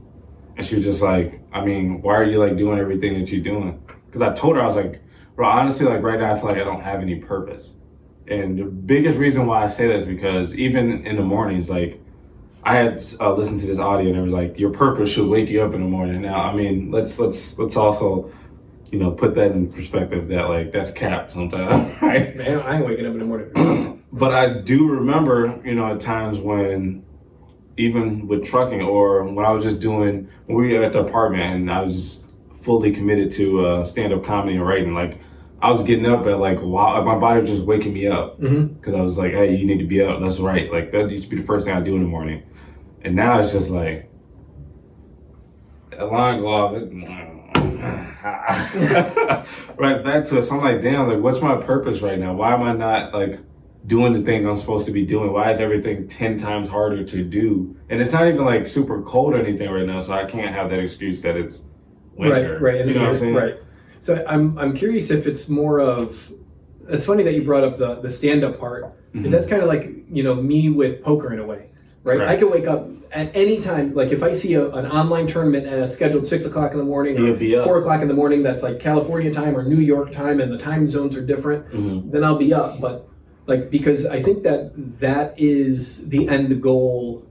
and 0.56 0.66
she 0.66 0.76
was 0.76 0.84
just 0.84 1.02
like, 1.02 1.40
I 1.52 1.64
mean, 1.64 2.02
why 2.02 2.14
are 2.14 2.24
you 2.24 2.38
like 2.38 2.56
doing 2.56 2.78
everything 2.78 3.18
that 3.20 3.30
you're 3.30 3.42
doing? 3.42 3.82
Because 4.06 4.22
I 4.22 4.34
told 4.34 4.56
her 4.56 4.62
I 4.62 4.66
was 4.66 4.76
like, 4.76 5.02
bro, 5.36 5.48
honestly, 5.48 5.86
like 5.86 6.02
right 6.02 6.18
now, 6.18 6.34
I 6.34 6.38
feel 6.38 6.48
like 6.48 6.58
I 6.58 6.64
don't 6.64 6.82
have 6.82 7.00
any 7.00 7.16
purpose. 7.16 7.74
And 8.28 8.58
the 8.58 8.64
biggest 8.64 9.18
reason 9.18 9.46
why 9.46 9.64
I 9.64 9.68
say 9.68 9.88
that 9.88 9.96
is 9.96 10.06
because 10.06 10.56
even 10.56 11.06
in 11.06 11.16
the 11.16 11.22
mornings, 11.22 11.68
like 11.70 12.00
I 12.64 12.76
had 12.76 13.04
uh, 13.20 13.34
listened 13.34 13.60
to 13.60 13.66
this 13.66 13.78
audio 13.78 14.10
and 14.10 14.18
it 14.18 14.22
was 14.22 14.32
like, 14.32 14.58
your 14.58 14.70
purpose 14.70 15.10
should 15.10 15.28
wake 15.28 15.48
you 15.48 15.62
up 15.62 15.74
in 15.74 15.80
the 15.80 15.88
morning. 15.88 16.22
Now, 16.22 16.42
I 16.42 16.54
mean, 16.54 16.90
let's 16.90 17.18
let's 17.18 17.58
let's 17.58 17.76
also, 17.76 18.30
you 18.90 18.98
know, 18.98 19.10
put 19.10 19.34
that 19.34 19.50
in 19.50 19.70
perspective 19.70 20.28
that 20.28 20.48
like 20.48 20.70
that's 20.70 20.92
capped 20.92 21.32
sometimes, 21.32 22.00
right? 22.02 22.36
Man, 22.36 22.60
I 22.60 22.76
ain't 22.76 22.86
waking 22.86 23.06
up 23.06 23.12
in 23.14 23.18
the 23.18 23.24
morning. 23.24 24.02
but 24.12 24.32
I 24.32 24.60
do 24.60 24.88
remember, 24.88 25.60
you 25.64 25.74
know, 25.74 25.92
at 25.92 26.00
times 26.00 26.38
when, 26.38 27.04
even 27.76 28.28
with 28.28 28.44
trucking 28.44 28.82
or 28.82 29.24
when 29.24 29.44
I 29.44 29.52
was 29.52 29.64
just 29.64 29.80
doing, 29.80 30.28
when 30.46 30.56
we 30.56 30.76
were 30.76 30.84
at 30.84 30.92
the 30.92 31.00
apartment 31.00 31.42
and 31.42 31.70
I 31.70 31.82
was 31.82 31.94
just 31.94 32.32
fully 32.62 32.92
committed 32.92 33.32
to 33.32 33.66
uh, 33.66 33.84
stand 33.84 34.12
up 34.12 34.24
comedy 34.24 34.56
and 34.56 34.66
writing, 34.66 34.94
like 34.94 35.18
I 35.60 35.70
was 35.70 35.82
getting 35.84 36.06
up 36.06 36.26
at 36.26 36.38
like, 36.38 36.60
wow, 36.60 37.02
my 37.04 37.18
body 37.18 37.40
was 37.40 37.50
just 37.50 37.64
waking 37.64 37.94
me 37.94 38.08
up 38.08 38.40
because 38.40 38.94
I 38.94 39.00
was 39.00 39.16
like, 39.16 39.32
hey, 39.32 39.54
you 39.54 39.66
need 39.66 39.78
to 39.78 39.86
be 39.86 40.02
up. 40.02 40.20
That's 40.20 40.38
right. 40.38 40.70
Like 40.70 40.92
that 40.92 41.10
used 41.10 41.24
to 41.24 41.30
be 41.30 41.36
the 41.36 41.46
first 41.46 41.66
thing 41.66 41.74
I 41.74 41.80
do 41.80 41.94
in 41.94 42.02
the 42.02 42.08
morning. 42.08 42.42
And 43.02 43.14
now 43.14 43.40
it's 43.40 43.52
just 43.52 43.70
like, 43.70 44.10
alarm 45.96 46.40
go 46.40 46.48
off. 46.48 46.72
right 49.76 50.04
back 50.04 50.24
to 50.26 50.38
it. 50.38 50.42
So 50.42 50.56
I'm 50.56 50.62
like, 50.62 50.82
damn, 50.82 51.08
like, 51.08 51.18
what's 51.18 51.40
my 51.40 51.56
purpose 51.56 52.02
right 52.02 52.18
now? 52.18 52.34
Why 52.34 52.54
am 52.54 52.62
I 52.62 52.72
not 52.72 53.14
like 53.14 53.40
doing 53.86 54.12
the 54.12 54.22
things 54.22 54.46
I'm 54.46 54.56
supposed 54.58 54.86
to 54.86 54.92
be 54.92 55.04
doing? 55.04 55.32
Why 55.32 55.50
is 55.52 55.60
everything 55.60 56.08
10 56.08 56.38
times 56.38 56.68
harder 56.68 57.04
to 57.04 57.24
do? 57.24 57.76
And 57.88 58.00
it's 58.00 58.12
not 58.12 58.26
even 58.28 58.44
like 58.44 58.66
super 58.66 59.02
cold 59.02 59.34
or 59.34 59.38
anything 59.44 59.70
right 59.70 59.86
now, 59.86 60.00
so 60.00 60.12
I 60.12 60.24
can't 60.24 60.54
have 60.54 60.70
that 60.70 60.78
excuse 60.78 61.22
that 61.22 61.36
it's 61.36 61.64
winter. 62.14 62.58
Right, 62.60 62.76
right. 62.78 62.86
You 62.86 62.94
know 62.94 63.00
what 63.00 63.08
I'm 63.10 63.14
saying? 63.14 63.34
Right. 63.34 63.56
So 64.00 64.24
I'm 64.28 64.58
I'm 64.58 64.74
curious 64.74 65.10
if 65.10 65.26
it's 65.26 65.48
more 65.48 65.80
of. 65.80 66.32
It's 66.88 67.06
funny 67.06 67.22
that 67.22 67.34
you 67.34 67.42
brought 67.42 67.62
up 67.64 67.78
the 67.78 67.96
the 67.96 68.10
stand 68.10 68.42
up 68.44 68.58
part 68.58 68.84
because 69.12 69.28
Mhm. 69.28 69.34
that's 69.34 69.46
kind 69.46 69.62
of 69.62 69.68
like 69.68 69.90
you 70.10 70.22
know 70.24 70.34
me 70.34 70.68
with 70.70 71.02
poker 71.02 71.32
in 71.32 71.38
a 71.38 71.46
way, 71.46 71.66
right? 72.02 72.20
I 72.20 72.24
Correct. 72.36 72.42
can 72.42 72.50
wake 72.50 72.66
up 72.66 72.88
at 73.12 73.30
any 73.36 73.60
time. 73.60 73.94
Like 73.94 74.10
if 74.10 74.22
I 74.24 74.32
see 74.32 74.54
a, 74.54 74.68
an 74.70 74.86
online 74.86 75.28
tournament 75.28 75.66
uh, 75.68 75.86
scheduled 75.88 76.26
six 76.26 76.44
o'clock 76.44 76.72
in 76.72 76.78
the 76.78 76.84
morning 76.84 77.16
or 77.18 77.64
four 77.64 77.78
o'clock 77.78 78.02
in 78.02 78.08
the 78.08 78.14
morning, 78.14 78.42
that's 78.42 78.62
like 78.64 78.80
California 78.80 79.32
time 79.32 79.56
or 79.56 79.62
New 79.62 79.78
York 79.80 80.10
time, 80.12 80.40
and 80.40 80.52
the 80.52 80.58
time 80.58 80.88
zones 80.88 81.16
are 81.16 81.24
different. 81.24 81.68
Mhm. 81.70 82.10
Then 82.10 82.24
I'll 82.24 82.36
be 82.38 82.52
up. 82.52 82.80
But 82.80 83.08
like 83.46 83.70
because 83.70 84.06
I 84.06 84.22
think 84.22 84.42
that 84.44 84.72
that 85.00 85.34
is 85.36 86.08
the 86.08 86.28
end 86.28 86.62
goal 86.62 87.26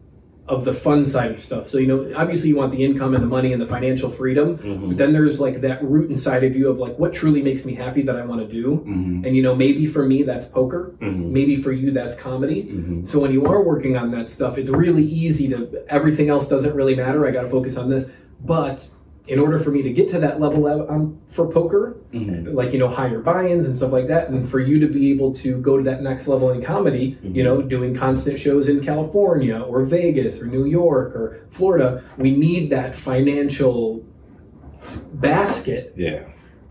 of 0.48 0.66
the 0.66 0.74
fun 0.74 1.06
side 1.06 1.32
of 1.32 1.40
stuff. 1.40 1.70
So 1.70 1.78
you 1.78 1.88
know, 1.88 2.12
obviously 2.16 2.50
you 2.50 2.58
want 2.58 2.72
the 2.74 2.84
income 2.84 3.14
and 3.14 3.24
the 3.24 3.28
money 3.28 3.54
and 3.54 3.62
the 3.62 3.68
financial 3.68 4.10
freedom. 4.10 4.58
Mhm. 4.58 4.88
But 4.90 4.98
then 4.98 5.14
there's 5.14 5.40
like 5.40 5.62
that 5.62 5.82
root 5.84 6.10
inside 6.10 6.44
of 6.44 6.56
you 6.58 6.68
of 6.68 6.78
like 6.80 6.98
what 7.00 7.14
truly 7.14 7.42
makes 7.42 7.64
me 7.64 7.74
happy 7.74 8.02
that 8.02 8.18
I 8.18 8.26
want 8.26 8.42
to 8.42 8.48
do. 8.62 8.84
Mhm. 8.86 9.26
And 9.26 9.36
you 9.38 9.44
know, 9.44 9.56
maybe 9.56 9.86
for 9.86 10.06
me 10.06 10.24
that's 10.24 10.48
poker. 10.48 10.94
Mhm. 11.00 11.32
Maybe 11.32 11.56
for 11.56 11.72
you 11.72 11.92
that's 11.92 12.16
comedy. 12.20 12.64
Mhm. 12.64 13.08
So 13.08 13.20
when 13.20 13.32
you 13.32 13.46
are 13.46 13.64
working 13.64 13.96
on 13.96 14.12
that 14.12 14.30
stuff, 14.30 14.58
it's 14.58 14.70
really 14.70 15.04
easy 15.06 15.48
to 15.50 15.70
everything 15.88 16.28
else 16.30 16.50
doesn't 16.50 16.76
really 16.76 16.96
matter. 16.96 17.26
I 17.26 17.32
got 17.32 17.44
to 17.44 17.50
focus 17.50 17.78
on 17.78 17.90
this. 17.90 18.12
But 18.44 18.90
in 19.28 19.38
order 19.40 19.60
for 19.60 19.70
me 19.72 19.82
to 19.84 19.92
get 19.94 20.10
to 20.10 20.20
that 20.20 20.40
level 20.40 20.66
um, 20.68 21.18
for 21.30 21.48
poker, 21.48 21.96
Mhm. 22.14 22.54
like 22.54 22.74
you 22.74 22.80
know 22.80 22.88
higher 22.88 23.20
buy-ins 23.20 23.66
and 23.66 23.78
stuff 23.78 23.92
like 23.92 24.08
that, 24.08 24.30
and 24.30 24.48
for 24.50 24.60
you 24.60 24.80
to 24.80 24.88
be 24.88 25.12
able 25.12 25.32
to 25.36 25.58
go 25.62 25.78
to 25.78 25.84
that 25.84 26.02
next 26.02 26.28
level 26.28 26.50
in 26.50 26.62
comedy, 26.62 27.18
you 27.24 27.44
know, 27.44 27.62
doing 27.62 27.94
constant 27.94 28.40
shows 28.40 28.68
in 28.68 28.80
California 28.82 29.60
or 29.60 29.84
Vegas 29.84 30.42
or 30.42 30.48
New 30.48 30.66
York 30.66 31.16
or 31.16 31.38
Florida, 31.52 32.02
we 32.18 32.32
need 32.36 32.70
that 32.72 32.96
financial 32.96 34.04
basket 35.14 35.94
Yeah. 35.96 36.22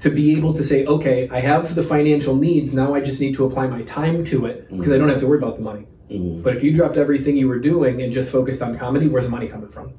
to 0.01 0.11
be 0.11 0.37
able 0.37 0.53
to 0.55 0.65
say, 0.65 0.85
okay, 0.87 1.29
I 1.31 1.41
have 1.41 1.75
the 1.75 1.83
financial 1.83 2.35
needs. 2.35 2.75
Now 2.75 2.95
I 2.95 3.01
just 3.01 3.21
need 3.21 3.35
to 3.37 3.45
apply 3.45 3.69
my 3.69 3.83
time 3.83 4.25
to 4.25 4.47
it 4.47 4.67
because 4.71 4.93
I 4.93 4.99
don't 4.99 5.09
have 5.09 5.21
to 5.21 5.27
worry 5.27 5.39
about 5.39 5.57
the 5.57 5.63
money. 5.63 5.87
Mhm. 6.11 6.43
But 6.43 6.57
if 6.57 6.65
you 6.65 6.73
dropped 6.75 6.97
everything 6.97 7.37
you 7.37 7.47
were 7.49 7.61
doing 7.61 8.03
and 8.03 8.13
just 8.13 8.33
focused 8.33 8.63
on 8.63 8.77
comedy, 8.77 9.07
where's 9.07 9.27
the 9.27 9.31
money 9.31 9.47
coming 9.47 9.69
from? 9.69 9.91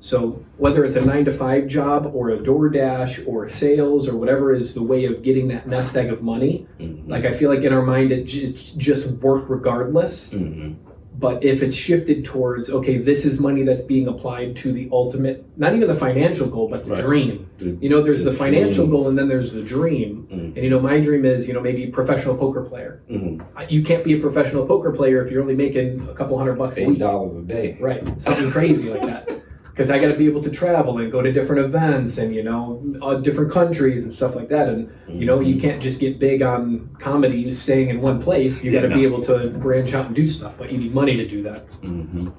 So 0.00 0.42
whether 0.58 0.84
it's 0.84 0.96
a 0.96 1.00
nine 1.04 1.24
to 1.24 1.32
five 1.32 1.66
job 1.66 2.10
or 2.14 2.30
a 2.30 2.38
DoorDash 2.38 3.26
or 3.26 3.48
sales 3.48 4.08
or 4.08 4.16
whatever 4.16 4.54
is 4.54 4.74
the 4.74 4.82
way 4.82 5.04
of 5.06 5.22
getting 5.22 5.48
that 5.48 5.66
nest 5.66 5.96
egg 5.96 6.10
of 6.12 6.22
money, 6.22 6.66
Mhm. 6.80 7.08
like 7.08 7.24
I 7.24 7.32
feel 7.32 7.50
like 7.50 7.64
in 7.64 7.72
our 7.72 7.82
mind 7.84 8.12
it 8.12 8.24
j- 8.26 8.52
just 8.76 9.10
work 9.22 9.50
regardless. 9.50 10.32
Mhm. 10.32 10.74
But 11.20 11.42
if 11.42 11.64
it's 11.64 11.74
shifted 11.74 12.24
towards, 12.24 12.70
okay, 12.70 12.96
this 12.98 13.26
is 13.26 13.40
money 13.40 13.64
that's 13.64 13.82
being 13.82 14.06
applied 14.06 14.54
to 14.58 14.70
the 14.70 14.88
ultimate, 14.92 15.44
not 15.56 15.74
even 15.74 15.88
the 15.88 15.94
financial 15.96 16.46
goal, 16.46 16.68
but 16.70 16.84
the 16.84 16.92
Right. 16.92 17.04
dream. 17.04 17.46
The- 17.58 17.76
You 17.80 17.88
know, 17.88 18.00
there's 18.04 18.22
the 18.22 18.30
the 18.30 18.36
financial 18.36 18.84
dream. 18.86 18.90
goal 18.92 19.08
and 19.08 19.18
then 19.18 19.26
there's 19.28 19.52
the 19.52 19.62
dream. 19.62 20.28
Mm. 20.32 20.54
And 20.54 20.58
you 20.64 20.70
know, 20.70 20.78
my 20.78 21.00
dream 21.00 21.24
is, 21.24 21.48
you 21.48 21.54
know, 21.54 21.60
maybe 21.60 21.86
professional 21.88 22.36
poker 22.36 22.60
player. 22.60 23.00
Mhm. 23.10 23.40
You 23.68 23.82
can't 23.82 24.04
be 24.04 24.12
a 24.12 24.18
professional 24.18 24.64
poker 24.64 24.92
player 24.92 25.20
if 25.24 25.32
you're 25.32 25.42
only 25.42 25.56
making 25.56 26.02
a 26.08 26.14
couple 26.14 26.38
hundred 26.38 26.56
bucks 26.56 26.76
a 26.76 26.82
Eight 26.82 26.88
week. 26.88 26.98
dollars 27.00 27.36
a 27.36 27.42
day. 27.42 27.76
Right, 27.80 28.04
something 28.20 28.52
crazy 28.52 28.88
like 28.88 29.02
that. 29.02 29.28
Because 29.78 29.92
I 29.92 30.00
got 30.00 30.08
to 30.08 30.18
be 30.18 30.26
able 30.26 30.42
to 30.42 30.50
travel 30.50 30.98
and 30.98 31.12
go 31.12 31.22
to 31.22 31.30
different 31.30 31.64
events 31.64 32.18
and 32.18 32.34
you 32.34 32.42
know 32.42 32.82
uh, 33.00 33.14
different 33.14 33.52
countries 33.52 34.02
and 34.02 34.12
stuff 34.12 34.34
like 34.34 34.48
that. 34.48 34.68
And 34.68 34.90
you 35.08 35.24
know 35.24 35.38
you 35.38 35.60
can't 35.60 35.80
just 35.80 36.00
get 36.00 36.18
big 36.18 36.42
on 36.42 36.90
comedy 36.98 37.48
staying 37.52 37.90
in 37.90 38.00
one 38.00 38.20
place. 38.20 38.64
You 38.64 38.72
got 38.72 38.80
to 38.80 38.88
Yeah, 38.88 38.94
be 38.96 39.04
able 39.04 39.20
to 39.30 39.50
branch 39.50 39.94
out 39.94 40.06
and 40.06 40.16
do 40.16 40.26
stuff, 40.26 40.58
but 40.58 40.72
you 40.72 40.78
need 40.78 40.92
money 40.92 41.16
to 41.16 41.28
do 41.28 41.44
that. 41.44 41.60
hmm 41.82 42.30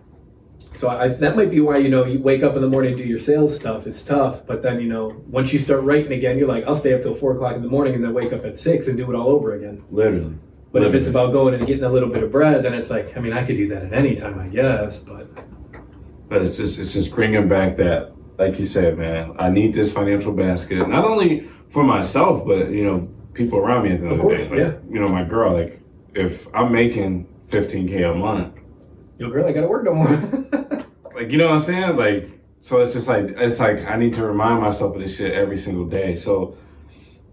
So 0.81 0.89
I, 0.89 1.08
that 1.08 1.38
might 1.38 1.50
be 1.50 1.62
why 1.62 1.77
you 1.77 1.88
know 1.88 2.03
you 2.03 2.19
wake 2.19 2.43
up 2.43 2.58
in 2.58 2.62
the 2.62 2.67
morning 2.67 2.91
and 2.96 3.01
do 3.01 3.08
your 3.08 3.19
sales 3.19 3.58
stuff. 3.58 3.88
It's 3.88 4.03
tough, 4.03 4.46
but 4.46 4.62
then 4.62 4.81
you 4.81 4.89
know 4.89 5.03
once 5.29 5.53
you 5.53 5.60
start 5.60 5.81
writing 5.86 6.12
again, 6.12 6.38
you're 6.38 6.50
like, 6.55 6.65
I'll 6.67 6.75
stay 6.75 6.93
up 6.93 7.01
till 7.03 7.13
four 7.13 7.31
o'clock 7.36 7.55
in 7.55 7.62
the 7.62 7.69
morning 7.69 7.93
and 7.96 8.03
then 8.03 8.13
wake 8.13 8.34
up 8.34 8.43
at 8.43 8.58
six 8.58 8.89
and 8.89 8.98
do 8.98 9.10
it 9.10 9.15
all 9.15 9.29
over 9.29 9.53
again. 9.55 9.81
Literally. 9.91 10.36
But 10.74 10.84
if 10.84 10.93
it's 10.93 11.08
about 11.08 11.31
going 11.31 11.53
and 11.53 11.65
getting 11.65 11.86
a 11.86 11.89
little 11.89 12.10
bit 12.10 12.22
of 12.22 12.31
bread, 12.34 12.63
then 12.65 12.74
it's 12.75 12.89
like, 12.91 13.15
I 13.17 13.22
mean, 13.22 13.34
I 13.34 13.43
could 13.46 13.55
do 13.55 13.67
that 13.69 13.81
at 13.86 13.93
any 13.93 14.15
time, 14.15 14.38
I 14.39 14.48
guess, 14.50 15.00
but 15.00 15.25
But 16.29 16.43
it's 16.43 16.57
just 16.57 16.79
it's 16.79 16.93
just 16.93 17.13
bringing 17.13 17.48
back 17.48 17.77
that, 17.77 18.13
like 18.38 18.59
you 18.59 18.65
said, 18.65 18.98
man. 18.98 19.36
I 19.39 19.50
need 19.50 19.74
this 19.74 19.91
financial 19.91 20.31
basket, 20.33 20.88
not 20.88 21.03
only 21.05 21.48
for 21.69 21.83
myself, 21.83 22.45
but 22.45 22.69
you 22.69 22.83
know, 22.83 23.09
people 23.33 23.59
around 23.59 23.83
me 23.83 23.91
at 23.91 24.00
the 24.01 24.05
end 24.07 24.13
Of 24.13 24.19
of, 24.19 24.25
the 24.25 24.29
course, 24.29 24.48
day. 24.48 24.63
Like, 24.65 24.74
yeah. 24.74 24.93
You 24.93 25.00
know, 25.01 25.07
my 25.07 25.24
girl. 25.24 25.53
Like, 25.53 25.81
if 26.13 26.48
I'm 26.55 26.71
making 26.71 27.27
15k 27.50 28.12
a 28.12 28.15
month, 28.15 28.55
yo, 29.17 29.29
girl, 29.29 29.45
I 29.48 29.51
got 29.51 29.62
to 29.62 29.67
work 29.67 29.83
no 29.86 29.93
more. 29.95 30.07
like 31.15 31.31
you 31.31 31.38
know 31.38 31.45
what 31.45 31.55
I'm 31.55 31.59
saying? 31.62 31.95
Like, 31.98 32.29
so 32.62 32.81
it's 32.81 32.93
just 32.93 33.07
like 33.07 33.25
it's 33.38 33.59
like 33.59 33.86
I 33.88 33.95
need 33.98 34.13
to 34.15 34.25
remind 34.25 34.62
myself 34.62 34.95
of 34.95 35.01
this 35.01 35.17
shit 35.17 35.33
every 35.33 35.57
single 35.57 35.86
day. 35.86 36.15
So, 36.15 36.55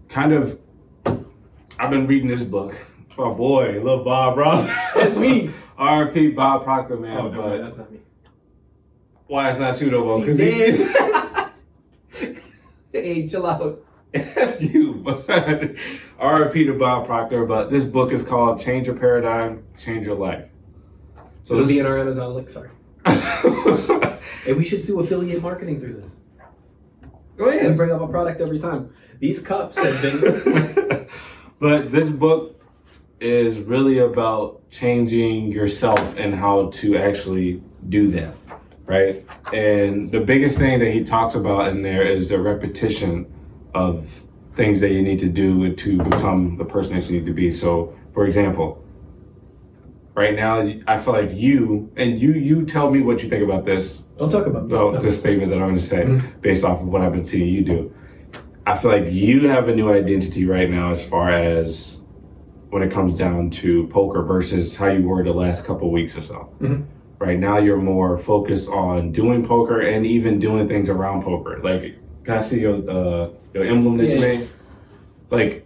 kind 0.09 0.33
of, 0.33 0.59
I've 1.79 1.91
been 1.91 2.07
reading 2.07 2.29
this 2.29 2.43
book. 2.43 2.75
My 3.17 3.31
boy, 3.31 3.73
little 3.83 4.03
Bob 4.03 4.37
Ross. 4.37 4.67
That's 4.95 5.15
me. 5.15 5.51
R.P. 5.77 6.29
Bob 6.31 6.63
Proctor, 6.63 6.97
man. 6.97 7.17
oh 7.17 7.29
no, 7.29 7.41
but 7.43 7.57
that's 7.61 7.77
not 7.77 7.91
me. 7.91 7.99
Why 9.27 9.49
it's 9.49 9.59
not 9.59 9.79
you 9.81 9.89
though? 9.89 10.05
Bo? 10.05 10.19
See, 10.21 10.25
'Cause 10.27 12.21
he- 12.21 12.37
hey, 12.99 13.27
chill 13.27 13.45
out. 13.45 13.83
That's 14.13 14.61
you. 14.61 14.93
But 14.95 15.27
RIP 15.27 16.53
to 16.65 16.73
Bob 16.79 17.05
Proctor. 17.05 17.45
But 17.45 17.69
this 17.69 17.85
book 17.85 18.11
is 18.11 18.23
called 18.23 18.59
Change 18.61 18.87
Your 18.87 18.95
Paradigm, 18.95 19.63
Change 19.79 20.05
Your 20.05 20.15
Life. 20.15 20.45
So 21.43 21.55
It'll 21.55 21.67
be 21.67 21.79
in 21.79 21.85
our 21.85 21.99
Amazon 21.99 22.33
link. 22.35 22.49
Sorry. 22.49 22.69
and 23.05 24.57
we 24.57 24.63
should 24.65 24.85
do 24.85 24.99
affiliate 24.99 25.41
marketing 25.41 25.79
through 25.79 25.93
this. 25.93 26.17
Oh, 27.03 27.07
Go 27.37 27.45
We 27.49 27.57
ahead. 27.57 27.77
bring 27.77 27.91
up 27.91 28.01
a 28.01 28.07
product 28.07 28.41
every 28.41 28.59
time. 28.59 28.91
These 29.19 29.41
cups 29.41 29.77
have 29.77 30.01
been. 30.01 31.07
but 31.59 31.91
this 31.91 32.09
book 32.09 32.59
is 33.19 33.59
really 33.59 33.99
about 33.99 34.61
changing 34.69 35.51
yourself 35.51 36.15
and 36.17 36.33
how 36.35 36.69
to 36.71 36.97
actually 36.97 37.61
do 37.89 38.11
that, 38.11 38.33
right? 38.87 39.25
And 39.53 40.11
the 40.11 40.19
biggest 40.19 40.57
thing 40.57 40.79
that 40.79 40.91
he 40.91 41.03
talks 41.03 41.35
about 41.35 41.67
in 41.69 41.81
there 41.83 42.01
is 42.03 42.29
the 42.29 42.39
repetition 42.39 43.31
of 43.75 44.23
things 44.55 44.79
that 44.81 44.91
you 44.91 45.01
need 45.03 45.19
to 45.19 45.29
do 45.29 45.75
to 45.75 45.97
become 45.97 46.57
the 46.57 46.65
person 46.65 46.95
that 46.97 47.07
you 47.09 47.19
need 47.19 47.25
to 47.27 47.33
be. 47.33 47.51
So, 47.51 47.95
for 48.13 48.25
example, 48.25 48.83
right 50.15 50.35
now 50.35 50.67
I 50.87 50.97
feel 50.97 51.13
like 51.13 51.31
you 51.33 51.91
and 51.95 52.19
you 52.19 52.31
you 52.33 52.65
tell 52.65 52.89
me 52.89 53.01
what 53.01 53.21
you 53.21 53.29
think 53.29 53.43
about 53.43 53.65
this 53.65 53.99
Don't 54.17 54.31
talk 54.31 54.47
about 54.47 54.67
well, 54.67 54.93
no. 54.93 54.99
this 55.01 55.19
statement 55.19 55.51
that 55.51 55.57
I'm 55.57 55.65
going 55.65 55.75
to 55.75 55.81
say 55.81 56.05
Mhm. 56.05 56.41
based 56.41 56.65
off 56.65 56.81
of 56.81 56.87
what 56.87 57.03
I've 57.03 57.11
been 57.11 57.25
seeing 57.25 57.53
you 57.53 57.63
do. 57.63 57.93
I 58.65 58.75
feel 58.77 58.89
like 58.91 59.11
you 59.11 59.47
have 59.47 59.69
a 59.69 59.75
new 59.75 59.91
identity 59.91 60.45
right 60.47 60.69
now 60.69 60.93
as 60.93 61.05
far 61.05 61.29
as 61.29 62.01
when 62.71 62.81
it 62.81 62.91
comes 62.91 63.15
down 63.17 63.49
to 63.61 63.85
poker 63.87 64.23
versus 64.23 64.75
how 64.75 64.87
you 64.87 65.07
were 65.07 65.23
the 65.23 65.31
last 65.33 65.65
couple 65.65 65.91
weeks 65.91 66.17
or 66.17 66.23
so. 66.23 66.49
Mhm. 66.59 66.83
Right 67.19 67.39
now, 67.39 67.57
you're 67.57 67.77
more 67.77 68.17
focused 68.17 68.69
on 68.69 69.11
doing 69.11 69.45
poker 69.45 69.81
and 69.81 70.05
even 70.05 70.39
doing 70.39 70.67
things 70.67 70.89
around 70.89 71.23
poker. 71.23 71.59
Like, 71.63 71.97
can 72.23 72.35
I 72.37 72.41
see 72.41 72.61
your 72.61 72.75
uh, 72.89 73.29
your 73.53 73.63
emblem 73.65 73.97
that 73.97 74.07
you 74.07 74.19
made? 74.19 74.49
Like, 75.31 75.65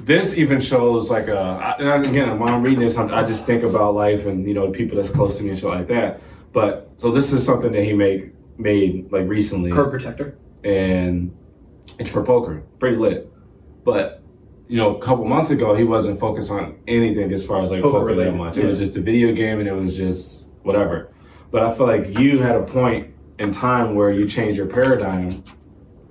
this 0.00 0.36
even 0.36 0.60
shows 0.60 1.10
like 1.10 1.28
a. 1.28 1.76
And 1.78 2.06
again, 2.06 2.38
when 2.38 2.52
I'm 2.52 2.62
reading 2.62 2.80
this, 2.80 2.98
I'm, 2.98 3.12
I 3.14 3.22
just 3.24 3.46
think 3.46 3.62
about 3.62 3.94
life 3.94 4.26
and 4.26 4.46
you 4.46 4.54
know 4.54 4.66
the 4.66 4.76
people 4.76 4.96
that's 4.96 5.10
close 5.12 5.38
to 5.38 5.44
me 5.44 5.50
and 5.50 5.58
shit 5.58 5.68
like 5.68 5.88
that. 5.88 6.20
But 6.52 6.90
so 6.96 7.12
this 7.12 7.32
is 7.32 7.44
something 7.46 7.70
that 7.72 7.84
he 7.84 7.92
made 7.92 8.32
made 8.58 9.12
like 9.12 9.28
recently, 9.28 9.70
Card 9.70 9.90
protector. 9.90 10.36
and 10.64 11.34
it's 11.98 12.10
for 12.10 12.24
poker, 12.24 12.62
pretty 12.78 12.96
lit. 12.96 13.32
But 13.84 14.19
you 14.70 14.76
know, 14.76 14.94
a 14.94 15.00
couple 15.00 15.24
months 15.24 15.50
ago, 15.50 15.74
he 15.74 15.82
wasn't 15.82 16.20
focused 16.20 16.52
on 16.52 16.78
anything 16.86 17.32
as 17.32 17.44
far 17.44 17.64
as 17.64 17.72
like 17.72 17.82
Poker 17.82 18.10
poker, 18.10 18.14
that 18.14 18.32
much. 18.36 18.56
It 18.56 18.66
was 18.66 18.78
just 18.78 18.96
a 18.96 19.00
video 19.00 19.32
game, 19.32 19.58
and 19.58 19.66
it 19.66 19.72
was 19.72 19.96
just 19.96 20.52
whatever. 20.62 21.12
But 21.50 21.64
I 21.64 21.74
feel 21.74 21.88
like 21.88 22.16
you 22.20 22.38
had 22.38 22.54
a 22.54 22.62
point 22.62 23.12
in 23.40 23.50
time 23.50 23.96
where 23.96 24.12
you 24.12 24.28
changed 24.28 24.56
your 24.56 24.68
paradigm, 24.68 25.42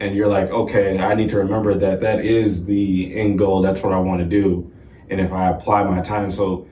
and 0.01 0.13
you're 0.13 0.27
like, 0.27 0.49
okay, 0.49 0.99
I 0.99 1.15
need 1.15 1.29
to 1.29 1.37
remember 1.37 1.73
that 1.77 2.01
that 2.01 2.25
is 2.25 2.65
the 2.65 3.17
end 3.17 3.39
goal. 3.39 3.61
That's 3.61 3.81
what 3.81 3.93
I 3.93 3.97
want 3.97 4.19
to 4.19 4.25
do, 4.25 4.69
and 5.09 5.21
if 5.21 5.31
I 5.31 5.51
apply 5.51 5.85
my 5.85 6.01
time, 6.01 6.29
so 6.29 6.67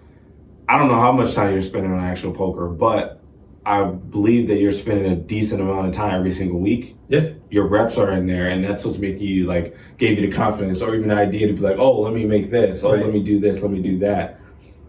I 0.68 0.78
don't 0.78 0.90
know 0.90 1.00
how 1.00 1.14
much 1.14 1.36
time 1.36 1.54
you're 1.54 1.62
spending 1.62 1.94
on 1.94 2.04
actual 2.04 2.34
poker, 2.34 2.68
but 2.68 3.17
I 3.68 3.84
believe 3.84 4.48
that 4.48 4.60
you're 4.60 4.72
spending 4.72 5.12
a 5.12 5.16
decent 5.16 5.62
amount 5.62 5.90
of 5.90 5.94
time 5.94 6.16
every 6.16 6.32
single 6.32 6.60
week 6.60 6.96
Yeah. 7.10 7.32
your 7.50 7.68
reps 7.68 7.98
are 7.98 8.12
in 8.14 8.26
there 8.26 8.48
and 8.48 8.64
that's 8.64 8.86
what's 8.86 8.98
making 8.98 9.24
you 9.28 9.46
like 9.46 9.76
gave 9.98 10.18
you 10.18 10.26
the 10.30 10.34
confidence 10.34 10.82
or 10.82 10.96
even 10.96 11.10
the 11.10 11.16
idea 11.16 11.48
to 11.48 11.54
be 11.54 11.60
like 11.60 11.78
oh 11.78 12.00
let 12.00 12.14
me 12.14 12.24
make 12.26 12.50
this 12.50 12.84
oh 12.86 12.94
Right. 12.94 13.04
let 13.04 13.14
me 13.14 13.22
do 13.24 13.40
this 13.42 13.62
let 13.64 13.72
me 13.72 13.82
do 13.82 14.00
that 14.00 14.40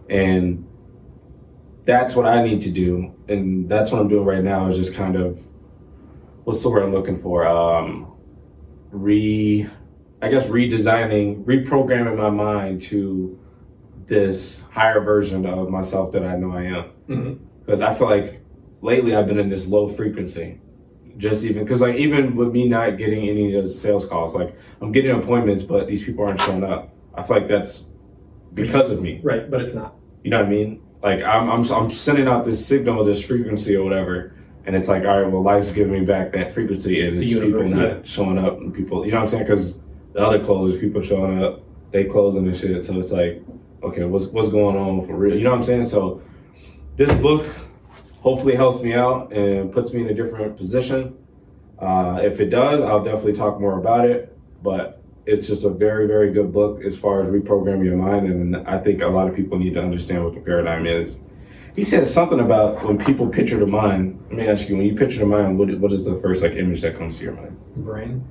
and 0.09 0.65
that's 1.83 2.15
what 2.15 2.25
i 2.25 2.41
need 2.41 2.61
to 2.61 2.71
do 2.71 3.13
and 3.27 3.67
that's 3.67 3.91
what 3.91 3.99
i'm 3.99 4.07
doing 4.07 4.25
right 4.25 4.43
now 4.43 4.67
is 4.69 4.77
just 4.77 4.93
kind 4.93 5.17
of 5.17 5.39
what's 6.45 6.63
the 6.63 6.69
word 6.69 6.83
i'm 6.83 6.93
looking 6.93 7.19
for 7.19 7.45
um 7.45 8.07
re 8.91 9.67
i 10.21 10.29
guess 10.29 10.47
redesigning 10.47 11.43
reprogramming 11.43 12.17
my 12.17 12.29
mind 12.29 12.81
to 12.81 13.37
this 14.07 14.63
higher 14.71 15.01
version 15.01 15.45
of 15.45 15.69
myself 15.69 16.11
that 16.13 16.23
i 16.23 16.35
know 16.37 16.51
i 16.51 16.63
am 16.63 16.85
Mhm. 17.09 17.39
because 17.65 17.81
i 17.81 17.93
feel 17.93 18.07
like 18.09 18.38
lately 18.81 19.15
i've 19.15 19.27
been 19.27 19.39
in 19.39 19.49
this 19.49 19.67
low 19.67 19.89
frequency. 19.89 20.59
Just 21.17 21.43
even 21.43 21.65
because 21.65 21.81
like 21.81 21.97
even 21.97 22.35
with 22.37 22.51
me 22.53 22.69
not 22.69 22.97
getting 22.97 23.27
any 23.27 23.53
of 23.55 23.65
the 23.65 23.69
sales 23.69 24.07
calls 24.07 24.35
like 24.35 24.57
i'm 24.81 24.93
getting 24.93 25.11
appointments 25.11 25.65
but 25.65 25.85
these 25.87 26.03
people 26.03 26.23
aren't 26.23 26.39
showing 26.39 26.63
up. 26.63 26.95
I 27.13 27.23
feel 27.23 27.37
like 27.39 27.49
that's 27.49 27.85
because 28.53 28.89
of 28.89 29.01
me. 29.01 29.19
Right, 29.21 29.51
but 29.51 29.61
it's 29.61 29.75
not. 29.75 29.95
you 30.23 30.31
know 30.31 30.37
what 30.37 30.45
i 30.45 30.49
mean? 30.49 30.81
Like 31.03 31.21
i'm 31.21 31.49
i'm, 31.49 31.69
I'm 31.71 31.89
sending 31.89 32.27
out 32.27 32.45
this 32.45 32.65
signal 32.65 33.03
this 33.03 33.21
frequency 33.21 33.75
or 33.75 33.83
whatever 33.83 34.33
and 34.65 34.75
it's 34.75 34.87
like 34.87 35.03
all 35.03 35.21
right 35.21 35.31
well 35.31 35.43
life's 35.43 35.71
giving 35.71 35.91
me 35.93 36.05
back 36.05 36.31
that 36.33 36.53
frequency 36.53 37.05
and 37.05 37.21
it's 37.21 37.33
people 37.33 37.63
not 37.63 37.81
yeah. 37.81 37.99
showing 38.03 38.37
up 38.37 38.57
and 38.59 38.73
people 38.73 39.05
you 39.05 39.11
know 39.11 39.17
what 39.17 39.23
i'm 39.23 39.29
saying? 39.29 39.43
Because 39.43 39.79
the 40.13 40.19
other 40.19 40.43
closers 40.43 40.79
people 40.79 41.01
showing 41.01 41.43
up 41.43 41.63
they 41.91 42.05
closing 42.05 42.47
and 42.47 42.55
shit 42.55 42.85
so 42.85 42.97
it's 42.99 43.11
like 43.11 43.41
okay 43.83 44.05
what's 44.05 44.27
what's 44.27 44.49
going 44.49 44.77
on 44.77 45.05
for 45.05 45.15
real? 45.15 45.35
You 45.35 45.43
know 45.43 45.51
what 45.51 45.57
i'm 45.57 45.63
saying? 45.63 45.85
So 45.85 46.21
this 46.95 47.13
book 47.15 47.45
hopefully 48.21 48.55
helps 48.55 48.81
me 48.81 48.93
out 48.93 49.31
and 49.33 49.71
puts 49.71 49.93
me 49.93 50.01
in 50.01 50.07
a 50.09 50.13
different 50.13 50.57
position. 50.57 51.17
Uh, 51.79 52.19
if 52.21 52.39
it 52.39 52.49
does, 52.49 52.81
I'll 52.81 53.03
definitely 53.03 53.33
talk 53.33 53.59
more 53.59 53.79
about 53.79 54.05
it. 54.05 54.37
But 54.61 55.01
it's 55.25 55.47
just 55.47 55.63
a 55.63 55.69
very, 55.69 56.07
very 56.07 56.33
good 56.33 56.51
book 56.51 56.83
as 56.83 56.97
far 56.97 57.21
as 57.21 57.29
reprogramming 57.29 57.85
your 57.85 57.97
mind. 57.97 58.27
And 58.27 58.57
I 58.67 58.79
think 58.79 59.01
a 59.01 59.07
lot 59.07 59.27
of 59.27 59.35
people 59.35 59.57
need 59.57 59.73
to 59.75 59.81
understand 59.81 60.23
what 60.23 60.33
the 60.33 60.41
paradigm 60.41 60.85
is. 60.85 61.19
He 61.75 61.83
said 61.83 62.07
something 62.07 62.39
about 62.39 62.83
when 62.83 62.97
people 62.97 63.27
picture 63.29 63.57
the 63.57 63.67
mind. 63.67 64.19
Let 64.29 64.37
me 64.37 64.47
ask 64.47 64.67
you: 64.67 64.75
When 64.75 64.85
you 64.85 64.95
picture 64.95 65.19
the 65.19 65.25
mind, 65.25 65.57
what, 65.57 65.69
what 65.79 65.93
is 65.93 66.03
the 66.03 66.19
first 66.19 66.43
like 66.43 66.53
image 66.53 66.81
that 66.81 66.97
comes 66.97 67.19
to 67.19 67.23
your 67.23 67.33
mind? 67.33 67.57
Brain. 67.77 68.27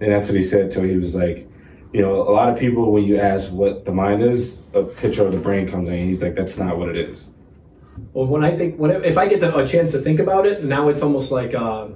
And 0.00 0.12
that's 0.12 0.28
what 0.28 0.36
he 0.36 0.44
said. 0.44 0.72
So 0.72 0.82
he 0.82 0.96
was 0.96 1.14
like, 1.14 1.48
you 1.92 2.00
know, 2.00 2.22
a 2.22 2.32
lot 2.32 2.48
of 2.48 2.58
people 2.58 2.92
when 2.92 3.04
you 3.04 3.18
ask 3.18 3.50
what 3.52 3.84
the 3.84 3.92
mind 3.92 4.22
is, 4.22 4.62
a 4.72 4.82
picture 4.82 5.26
of 5.26 5.32
the 5.32 5.38
brain 5.38 5.68
comes 5.68 5.88
in. 5.88 6.08
He's 6.08 6.22
like, 6.22 6.34
that's 6.34 6.56
not 6.56 6.78
what 6.78 6.88
it 6.88 6.96
is. 6.96 7.32
Well, 8.12 8.26
when 8.26 8.44
I 8.44 8.56
think, 8.56 8.78
when 8.78 8.90
if 9.04 9.18
I 9.18 9.26
get 9.28 9.40
the, 9.40 9.56
a 9.56 9.66
chance 9.66 9.92
to 9.92 9.98
think 9.98 10.20
about 10.20 10.46
it, 10.46 10.64
now 10.64 10.88
it's 10.88 11.02
almost 11.02 11.30
like 11.30 11.54
uh, 11.54 11.88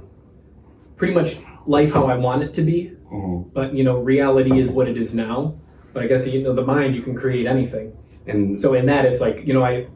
pretty 0.97 1.15
much 1.15 1.39
life 1.67 1.93
how 1.93 2.07
I 2.07 2.17
want 2.17 2.43
it 2.43 2.55
to 2.55 2.63
be. 2.63 2.93
Mhm. 3.13 3.53
But 3.53 3.75
you 3.75 3.85
know, 3.85 3.99
reality 3.99 4.61
is 4.61 4.71
what 4.73 4.89
it 4.89 4.97
is 4.97 5.15
now. 5.15 5.55
But 5.93 6.03
I 6.05 6.07
guess 6.07 6.27
you 6.27 6.43
know, 6.43 6.53
the 6.55 6.65
mind 6.65 6.95
you 6.95 7.03
can 7.03 7.15
create 7.15 7.47
anything. 7.47 7.93
And 8.27 8.61
So 8.63 8.75
in 8.75 8.87
that, 8.87 9.05
it's 9.05 9.21
like 9.21 9.47
you 9.47 9.55
know, 9.55 9.65
I, 9.65 9.87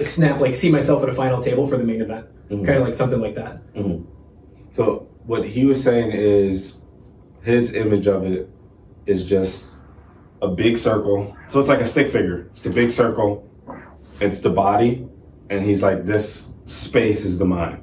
snap 0.00 0.40
like 0.40 0.54
see 0.54 0.70
myself 0.70 1.02
at 1.02 1.08
a 1.08 1.12
final 1.14 1.42
table 1.42 1.66
for 1.66 1.76
the 1.78 1.84
main 1.84 2.02
event, 2.02 2.26
Mhm. 2.50 2.66
kind 2.66 2.78
of 2.78 2.84
like 2.84 2.94
something 2.94 3.20
like 3.20 3.34
that. 3.36 3.62
So 4.72 5.08
what 5.24 5.46
he 5.46 5.64
was 5.64 5.82
saying 5.82 6.12
is 6.12 6.80
his 7.42 7.72
image 7.72 8.06
of 8.06 8.24
it 8.24 8.50
is 9.06 9.24
just 9.24 9.76
a 10.42 10.48
big 10.48 10.76
circle. 10.76 11.34
So 11.46 11.60
it's 11.60 11.68
like 11.68 11.80
a 11.80 11.84
stick 11.86 12.10
figure. 12.10 12.48
It's 12.54 12.66
a 12.66 12.70
big 12.70 12.90
circle 12.90 13.44
it's 14.20 14.40
the 14.40 14.50
body, 14.50 15.06
and 15.50 15.64
he's 15.64 15.82
like, 15.82 16.04
this 16.04 16.50
space 16.64 17.24
is 17.24 17.38
the 17.38 17.44
mind, 17.44 17.82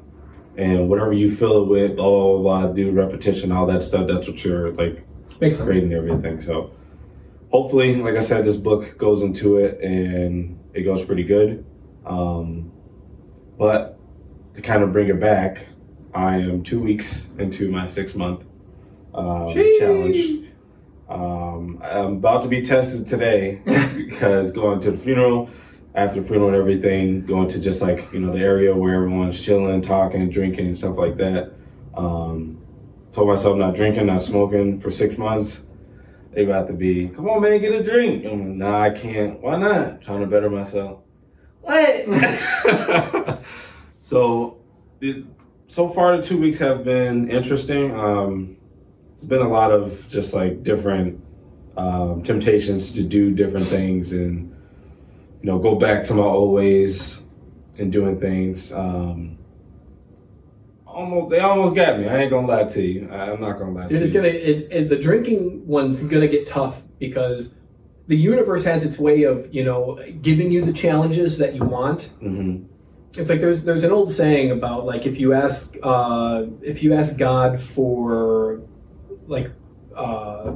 and 0.58 0.90
whatever 0.90 1.14
you 1.14 1.32
fill 1.32 1.64
it 1.64 1.68
with, 1.68 1.96
blah 1.96 2.10
blah 2.10 2.38
blah, 2.40 2.68
do 2.74 2.92
repetition, 2.92 3.52
all 3.52 3.66
that 3.68 3.84
stuff. 3.84 4.08
That's 4.08 4.28
what 4.28 4.44
you're 4.44 4.72
like 4.74 5.06
Makes 5.40 5.58
sense. 5.58 5.68
creating 5.68 5.94
everything. 5.94 6.42
So 6.42 6.72
hopefully, 7.52 7.96
like 7.96 8.16
I 8.16 8.22
said, 8.22 8.46
this 8.46 8.58
book 8.58 8.98
goes 8.98 9.22
into 9.22 9.58
it 9.58 9.80
and 9.82 10.60
it 10.74 10.84
goes 10.84 11.04
pretty 11.04 11.24
good. 11.24 11.66
Um, 12.06 12.72
but 13.58 13.98
to 14.56 14.62
kind 14.62 14.84
of 14.84 14.92
bring 14.92 15.08
it 15.10 15.20
back, 15.20 15.66
I 16.14 16.36
am 16.38 16.64
two 16.64 16.80
weeks 16.80 17.30
into 17.40 17.72
my 17.72 17.88
six 17.88 18.16
month 18.16 18.46
um, 19.14 19.50
challenge. 19.80 20.50
Um, 21.10 21.82
I'm 21.84 22.14
about 22.18 22.44
to 22.44 22.50
be 22.50 22.62
tested 22.64 23.08
today 23.08 23.62
because 23.96 24.52
going 24.52 24.80
to 24.82 24.92
the 24.92 24.98
funeral, 24.98 25.50
after 25.96 26.24
funeral 26.24 26.48
and 26.48 26.58
everything, 26.58 27.26
going 27.26 27.48
to 27.50 27.60
just 27.60 27.82
like 27.82 28.12
you 28.12 28.20
know 28.20 28.34
the 28.34 28.40
area 28.40 28.76
where 28.76 28.96
everyone's 28.96 29.40
chilling, 29.40 29.82
talking, 29.82 30.30
drinking, 30.30 30.68
and 30.68 30.78
stuff 30.78 30.98
like 30.98 31.18
that. 31.18 31.54
Um, 31.96 32.62
told 33.12 33.30
myself 33.30 33.58
not 33.58 33.76
drinking, 33.76 34.08
not 34.08 34.24
smoking 34.24 34.80
for 34.80 34.92
six 34.92 35.18
months. 35.18 35.68
They 36.32 36.46
about 36.46 36.68
to 36.68 36.74
be, 36.74 37.10
come 37.10 37.30
on, 37.30 37.44
man, 37.44 37.62
get 37.62 37.80
a 37.80 37.84
drink. 37.84 38.26
I'm 38.26 38.40
like, 38.40 38.58
nah, 38.58 38.82
I 38.82 38.90
can't. 38.90 39.40
Why 39.40 39.56
not? 39.56 40.02
trying 40.02 40.22
to 40.22 40.26
better 40.26 40.50
myself. 40.50 41.02
What? 41.62 42.08
so, 44.02 44.58
it, 45.00 45.26
so 45.68 45.90
far 45.90 46.18
the 46.18 46.24
two 46.24 46.40
weeks 46.40 46.58
have 46.58 46.84
been 46.84 47.30
interesting. 47.30 47.94
Um, 47.96 48.58
it's 49.14 49.26
been 49.26 49.42
a 49.42 49.48
lot 49.48 49.72
of 49.72 50.10
just 50.10 50.34
like 50.34 50.64
different 50.64 51.24
um, 51.78 52.24
temptations 52.24 52.94
to 52.94 53.04
do 53.04 53.32
different 53.32 53.68
things 53.68 54.12
and 54.12 54.53
you 55.44 55.52
know 55.52 55.60
go 55.60 55.76
back 55.76 56.04
to 56.06 56.14
my 56.14 56.24
old 56.24 56.54
ways 56.54 57.22
and 57.78 57.92
doing 57.92 58.18
things. 58.20 58.72
Um, 58.72 59.38
almost, 60.88 61.30
they 61.32 61.40
almost 61.40 61.76
got 61.76 62.00
me. 62.00 62.08
I 62.08 62.20
ain't 62.20 62.32
gonna 62.32 62.48
lie 62.48 62.64
to 62.64 62.82
you. 62.82 63.10
I, 63.12 63.32
I'm 63.32 63.42
not 63.42 63.60
gonna 63.60 63.74
lie 63.74 63.88
to 63.90 63.94
It's 63.94 64.12
you. 64.14 64.14
gonna 64.22 64.30
it, 64.30 64.68
it, 64.72 64.90
the 64.90 64.96
drinking 64.98 65.68
one's 65.68 66.02
gonna 66.04 66.30
get 66.30 66.48
tough 66.48 66.82
because 66.98 67.60
the 68.08 68.16
universe 68.16 68.64
has 68.64 68.86
its 68.86 68.98
way 69.00 69.24
of 69.24 69.54
you 69.54 69.64
know 69.66 70.00
giving 70.22 70.50
you 70.52 70.64
the 70.64 70.74
challenges 70.74 71.38
that 71.40 71.54
you 71.56 71.64
want. 71.66 72.04
hmm 72.22 72.64
It's 73.18 73.30
like 73.30 73.42
there's 73.42 73.66
there's 73.66 73.84
an 73.84 73.92
old 73.92 74.12
saying 74.14 74.52
about 74.52 74.86
like 74.86 75.06
if 75.06 75.20
you 75.20 75.34
ask 75.34 75.76
uh, 75.84 76.46
if 76.62 76.82
you 76.84 76.94
ask 76.94 77.18
God 77.18 77.62
for 77.62 78.62
like 79.28 79.52
uh, 79.96 80.54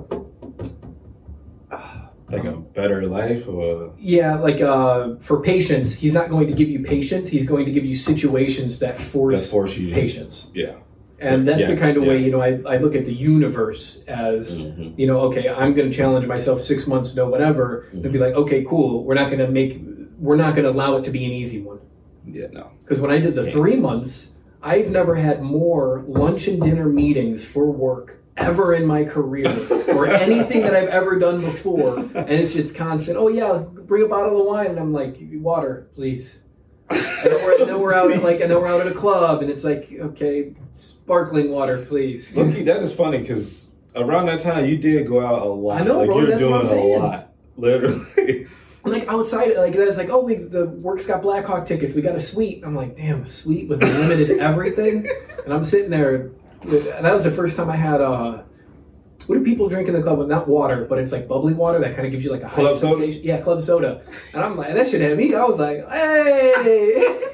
Like 2.29 2.43
a 2.43 2.51
better 2.57 3.07
life, 3.07 3.47
or 3.47 3.93
yeah 3.97 4.35
like 4.35 4.59
uh, 4.59 5.15
for 5.21 5.41
patience, 5.41 5.95
He's 5.95 6.13
not 6.13 6.29
going 6.29 6.47
to 6.47 6.53
give 6.53 6.69
you 6.69 6.79
patience. 6.83 7.29
He's 7.29 7.47
going 7.47 7.65
to 7.65 7.71
give 7.71 7.85
you 7.85 7.95
situations 7.95 8.79
that 8.79 8.97
that 8.97 9.03
force 9.03 9.49
force 9.49 9.77
you. 9.77 9.93
patience. 9.93 10.47
Yeah. 10.53 10.75
And 11.19 11.47
that's 11.47 11.67
the 11.67 11.77
kind 11.77 11.95
of 11.97 12.03
way 12.03 12.21
you 12.21 12.29
know 12.31 12.41
I, 12.41 12.59
I 12.67 12.77
look 12.77 12.95
at 12.95 13.05
the 13.05 13.13
universe 13.13 14.03
as 14.07 14.59
hmm 14.59 14.87
you 14.97 15.05
know, 15.05 15.19
okay, 15.21 15.47
I'm 15.47 15.73
going 15.75 15.89
to 15.91 15.95
challenge 15.95 16.25
myself 16.27 16.61
six 16.63 16.87
months, 16.87 17.15
no, 17.15 17.29
whatever, 17.29 17.81
and 17.91 18.01
Mm-hmm. 18.03 18.11
be 18.13 18.17
like, 18.17 18.33
okay, 18.33 18.63
cool. 18.63 19.03
We're 19.03 19.13
not 19.13 19.27
going 19.29 19.43
to 19.45 19.47
make, 19.47 19.79
we're 20.17 20.35
not 20.35 20.55
going 20.55 20.63
to 20.65 20.71
allow 20.71 20.97
it 20.97 21.03
to 21.05 21.11
be 21.11 21.23
an 21.23 21.31
easy 21.31 21.61
one. 21.61 21.79
Yeah. 22.25 22.47
No. 22.51 22.71
Because 22.81 22.99
when 22.99 23.11
I 23.11 23.19
did 23.19 23.35
the 23.35 23.41
Okay. 23.41 23.51
three 23.51 23.75
months, 23.75 24.37
I've 24.63 24.89
never 24.89 25.13
had 25.13 25.43
more 25.43 26.03
lunch 26.07 26.47
and 26.47 26.59
dinner 26.59 26.87
meetings 26.89 27.45
for 27.47 27.69
work 27.71 28.17
ever 28.37 28.73
in 28.73 28.85
my 28.85 29.03
career 29.03 29.47
or 29.89 30.07
anything 30.25 30.61
that 30.61 30.75
I've 30.75 30.89
ever 30.89 31.19
done 31.19 31.41
before. 31.41 31.97
And 31.97 32.29
it's 32.29 32.53
just 32.53 32.75
constant, 32.75 33.17
oh, 33.17 33.27
yeah, 33.27 33.63
bring 33.71 34.05
a 34.05 34.07
bottle 34.07 34.39
of 34.41 34.47
wine. 34.47 34.67
And 34.67 34.79
I'm 34.79 34.93
like, 34.93 35.17
water, 35.19 35.89
please. 35.95 36.41
And 36.89 37.33
we're, 37.33 37.65
then 37.65 37.79
we're 37.79 37.93
out 37.93 38.11
at 38.11 38.23
like, 38.23 38.39
and 38.39 38.51
then 38.51 38.61
we're 38.61 38.67
out 38.67 38.79
at 38.81 38.87
a 38.87 38.93
club, 38.93 39.41
and 39.41 39.49
it's 39.49 39.63
like, 39.63 39.91
okay, 39.91 40.53
sparkling 40.73 41.51
water, 41.51 41.83
please. 41.85 42.33
Loki, 42.35 42.63
that 42.63 42.81
is 42.81 42.93
funny 42.95 43.17
because 43.17 43.71
around 43.95 44.27
that 44.27 44.39
time 44.39 44.65
you 44.65 44.77
did 44.77 45.07
go 45.07 45.25
out 45.25 45.41
a 45.41 45.45
lot. 45.45 45.81
I 45.81 45.83
know, 45.83 45.99
like 45.99 46.07
bro, 46.07 46.19
you're 46.19 46.27
that's 46.29 46.41
what 46.41 46.47
doing 46.47 46.59
I'm 46.59 46.65
saying. 46.65 46.95
a 46.95 46.99
lot, 46.99 47.33
literally. 47.57 48.47
Like 48.85 49.07
outside, 49.09 49.57
like 49.57 49.73
then 49.73 49.89
it's 49.89 49.97
like, 49.97 50.09
oh, 50.09 50.21
we 50.21 50.35
the 50.35 50.67
work's 50.81 51.05
got 51.05 51.21
Blackhawk 51.21 51.65
tickets. 51.65 51.93
We 51.93 52.01
got 52.01 52.15
a 52.15 52.21
suite. 52.21 52.63
I'm 52.63 52.73
like, 52.73 52.95
damn, 52.95 53.23
a 53.23 53.27
suite 53.27 53.67
with 53.67 53.81
limited 53.81 54.39
everything. 54.39 55.09
And 55.43 55.53
I'm 55.53 55.65
sitting 55.65 55.89
there, 55.89 56.31
and 56.63 57.05
that 57.05 57.13
was 57.13 57.23
the 57.23 57.31
first 57.31 57.55
time 57.57 57.69
I 57.69 57.75
had 57.75 58.01
uh, 58.01 58.43
what 59.25 59.35
do 59.37 59.43
people 59.43 59.67
drink 59.67 59.87
in 59.87 59.93
the 59.93 60.01
club 60.01 60.19
with? 60.19 60.27
Not 60.29 60.47
water, 60.47 60.85
but 60.85 60.99
it's 60.99 61.11
like 61.11 61.27
bubbly 61.27 61.53
water 61.53 61.79
that 61.79 61.95
kind 61.95 62.05
of 62.05 62.11
gives 62.11 62.23
you 62.23 62.31
like 62.31 62.43
a 62.43 62.47
high 62.47 62.55
Club 62.55 62.77
soda? 62.77 62.95
sensation. 62.95 63.21
Yeah, 63.23 63.41
club 63.41 63.61
soda. 63.63 64.01
And 64.33 64.43
I'm 64.43 64.55
like, 64.55 64.73
that 64.73 64.87
should 64.87 65.01
had 65.01 65.17
me. 65.17 65.33
I 65.33 65.43
was 65.43 65.59
like, 65.59 65.89
hey. 65.89 67.29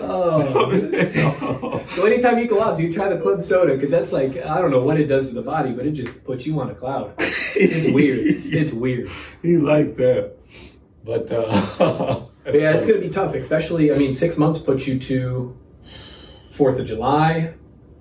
oh. 0.00 1.84
So 1.94 2.04
anytime 2.06 2.38
you 2.38 2.46
go 2.46 2.62
out, 2.62 2.76
do 2.78 2.84
you 2.84 2.92
try 2.92 3.08
the 3.08 3.20
club 3.20 3.42
soda? 3.42 3.74
Because 3.74 3.90
that's 3.90 4.12
like 4.12 4.36
I 4.44 4.60
don't 4.60 4.70
know 4.70 4.82
what 4.82 5.00
it 5.00 5.06
does 5.06 5.28
to 5.28 5.34
the 5.34 5.42
body, 5.42 5.72
but 5.72 5.86
it 5.86 5.92
just 5.92 6.24
puts 6.24 6.46
you 6.46 6.60
on 6.60 6.70
a 6.70 6.74
cloud. 6.74 7.14
It's 7.18 7.92
weird. 7.92 8.26
It's 8.46 8.72
weird. 8.72 9.10
he 9.42 9.56
like 9.56 9.96
that, 9.96 10.36
but 11.04 11.30
uh, 11.32 12.20
But 12.44 12.54
yeah, 12.54 12.72
it's 12.72 12.86
going 12.86 13.00
to 13.00 13.06
be 13.06 13.12
tough, 13.12 13.34
especially. 13.34 13.92
I 13.92 13.96
mean, 13.96 14.14
six 14.14 14.38
months 14.38 14.60
puts 14.60 14.86
you 14.86 14.98
to 15.00 15.56
Fourth 16.52 16.78
of 16.78 16.86
July, 16.86 17.54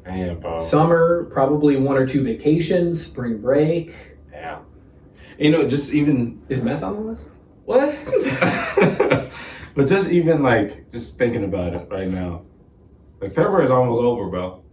Man, 0.06 0.40
bro. 0.40 0.56
Uh, 0.56 0.60
summer, 0.60 1.26
probably 1.26 1.76
one 1.78 1.98
or 1.98 2.08
two 2.08 2.24
vacations, 2.24 3.06
spring 3.06 3.40
break. 3.40 3.94
yeah. 4.32 4.60
You 5.38 5.52
know, 5.52 5.68
just 5.68 5.94
even 5.94 6.42
Is 6.50 6.64
meth 6.64 6.84
on 6.84 6.96
the 6.96 7.02
list? 7.02 7.30
what? 7.66 7.96
but 9.76 9.88
just 9.88 10.12
even 10.12 10.42
like 10.44 10.92
just 10.92 11.18
thinking 11.18 11.44
about 11.44 11.74
it 11.74 11.88
right 11.90 12.08
now, 12.08 12.42
like 13.22 13.34
February 13.34 13.66
is 13.66 13.72
almost 13.72 14.02
over, 14.04 14.28
bro. 14.30 14.64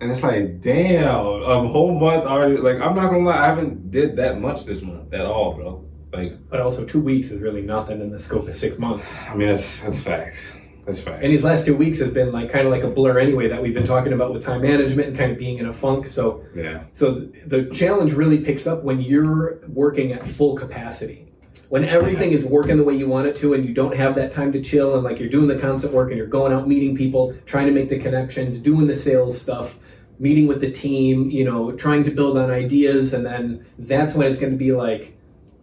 And 0.00 0.10
it's 0.12 0.22
like, 0.22 0.60
damn, 0.60 1.04
a 1.04 1.68
whole 1.68 1.98
month 1.98 2.24
already. 2.24 2.56
Like, 2.56 2.80
I'm 2.80 2.94
not 2.94 3.10
gonna 3.10 3.24
lie, 3.24 3.44
I 3.44 3.46
haven't 3.48 3.90
did 3.90 4.16
that 4.16 4.40
much 4.40 4.64
this 4.64 4.80
month 4.80 5.12
at 5.12 5.26
all, 5.26 5.54
bro. 5.54 5.84
Like, 6.12 6.32
But 6.48 6.60
also, 6.60 6.84
two 6.84 7.00
weeks 7.02 7.30
is 7.30 7.40
really 7.42 7.62
nothing 7.62 8.00
in 8.00 8.10
the 8.10 8.18
scope 8.18 8.48
of 8.48 8.54
six 8.54 8.78
months. 8.78 9.06
I 9.28 9.34
mean, 9.34 9.48
that's 9.48 9.82
that's 9.82 10.00
facts. 10.00 10.54
That's 10.88 11.02
facts. 11.02 11.18
And 11.22 11.30
these 11.30 11.44
last 11.44 11.66
two 11.66 11.76
weeks 11.76 11.98
have 11.98 12.14
been 12.14 12.32
like 12.32 12.50
kind 12.50 12.66
of 12.66 12.72
like 12.72 12.82
a 12.82 12.88
blur 12.88 13.18
anyway. 13.18 13.46
That 13.46 13.62
we've 13.62 13.74
been 13.74 13.86
talking 13.86 14.14
about 14.14 14.32
with 14.32 14.42
time 14.42 14.62
management 14.62 15.08
and 15.08 15.18
kind 15.18 15.30
of 15.30 15.38
being 15.38 15.58
in 15.58 15.66
a 15.66 15.74
funk. 15.74 16.06
So, 16.06 16.46
yeah. 16.54 16.84
so 16.94 17.28
the 17.46 17.66
challenge 17.66 18.14
really 18.14 18.38
picks 18.38 18.66
up 18.66 18.84
when 18.84 19.02
you're 19.02 19.60
working 19.68 20.12
at 20.12 20.26
full 20.26 20.56
capacity. 20.56 21.26
When 21.68 21.84
everything 21.84 22.32
is 22.32 22.46
working 22.46 22.78
the 22.78 22.84
way 22.84 22.94
you 22.94 23.06
want 23.06 23.26
it 23.26 23.36
to, 23.36 23.52
and 23.52 23.66
you 23.66 23.74
don't 23.74 23.94
have 23.94 24.14
that 24.14 24.32
time 24.32 24.50
to 24.52 24.62
chill, 24.62 24.94
and 24.94 25.04
like 25.04 25.20
you're 25.20 25.28
doing 25.28 25.46
the 25.46 25.58
constant 25.58 25.92
work, 25.92 26.08
and 26.08 26.16
you're 26.16 26.26
going 26.26 26.50
out 26.50 26.66
meeting 26.66 26.96
people, 26.96 27.36
trying 27.44 27.66
to 27.66 27.72
make 27.72 27.90
the 27.90 27.98
connections, 27.98 28.56
doing 28.56 28.86
the 28.86 28.96
sales 28.96 29.38
stuff, 29.38 29.78
meeting 30.18 30.46
with 30.46 30.62
the 30.62 30.70
team, 30.70 31.30
you 31.30 31.44
know, 31.44 31.72
trying 31.72 32.04
to 32.04 32.10
build 32.10 32.38
on 32.38 32.50
ideas, 32.50 33.12
and 33.12 33.26
then 33.26 33.66
that's 33.80 34.14
when 34.14 34.26
it's 34.26 34.38
going 34.38 34.52
to 34.52 34.58
be 34.58 34.72
like, 34.72 35.17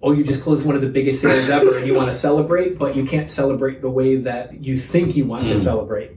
oh, 0.05 0.11
you 0.11 0.23
just 0.23 0.41
closed 0.41 0.65
one 0.67 0.75
of 0.75 0.81
the 0.81 0.87
biggest 0.87 1.19
sales 1.21 1.49
ever, 1.49 1.77
and 1.79 1.87
you 1.87 1.93
want 1.95 2.07
to 2.09 2.13
celebrate, 2.13 2.77
but 2.77 2.95
you 2.95 3.03
can't 3.05 3.27
celebrate 3.29 3.81
the 3.81 3.89
way 3.89 4.15
that 4.17 4.63
you 4.63 4.77
think 4.77 5.17
you 5.17 5.25
want 5.25 5.47
to 5.47 5.55
Mm. 5.55 5.57
celebrate. 5.57 6.11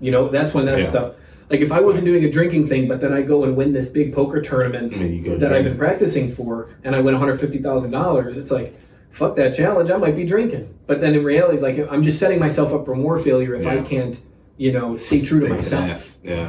You 0.00 0.10
know, 0.10 0.28
that's 0.28 0.54
when 0.54 0.64
that 0.64 0.78
Yeah. 0.78 0.84
stuff. 0.84 1.12
Like 1.50 1.60
if 1.60 1.70
I 1.70 1.80
wasn't 1.80 2.06
doing 2.06 2.24
a 2.24 2.30
drinking 2.30 2.66
thing, 2.68 2.88
but 2.88 3.00
then 3.02 3.12
I 3.12 3.20
go 3.22 3.44
and 3.44 3.54
win 3.56 3.72
this 3.74 3.88
big 3.88 4.12
poker 4.14 4.40
tournament 4.40 4.94
And 4.94 5.02
then 5.02 5.12
you 5.12 5.22
go 5.22 5.36
that 5.36 5.52
I've 5.52 5.64
been 5.64 5.76
practicing 5.76 6.32
for, 6.32 6.68
and 6.84 6.96
I 6.96 7.00
win 7.00 7.14
one 7.14 7.20
hundred 7.22 7.38
fifty 7.38 7.58
thousand 7.58 7.90
dollars, 7.90 8.36
it's 8.38 8.50
like, 8.50 8.74
fuck 9.10 9.36
that 9.36 9.54
challenge. 9.54 9.90
I 9.90 9.96
might 9.98 10.16
be 10.16 10.24
drinking, 10.24 10.68
but 10.86 11.00
then 11.02 11.14
in 11.14 11.22
reality, 11.22 11.60
like 11.60 11.86
I'm 11.90 12.02
just 12.02 12.18
setting 12.18 12.38
myself 12.38 12.72
up 12.72 12.86
for 12.86 12.94
more 12.96 13.18
failure 13.18 13.54
if 13.54 13.66
I 13.66 13.82
can't, 13.82 14.18
you 14.56 14.72
know, 14.72 14.96
stay 14.96 15.20
true 15.20 15.40
to 15.40 15.48
myself. 15.48 16.16
that. 16.24 16.30
Yeah. 16.30 16.48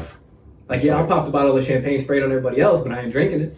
Like, 0.69 0.83
yeah, 0.83 0.97
I'll 0.97 1.07
pop 1.07 1.25
the 1.25 1.31
bottle 1.31 1.57
of 1.57 1.63
champagne, 1.65 1.97
spray 1.99 2.17
it 2.19 2.23
on 2.23 2.31
everybody 2.31 2.61
else, 2.61 2.83
but 2.83 2.91
I 2.91 3.01
ain't 3.01 3.11
drinking 3.11 3.41
it. 3.41 3.57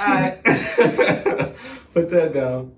He. 0.00 0.30
Put 1.92 2.08
that 2.10 2.32
down. 2.34 2.72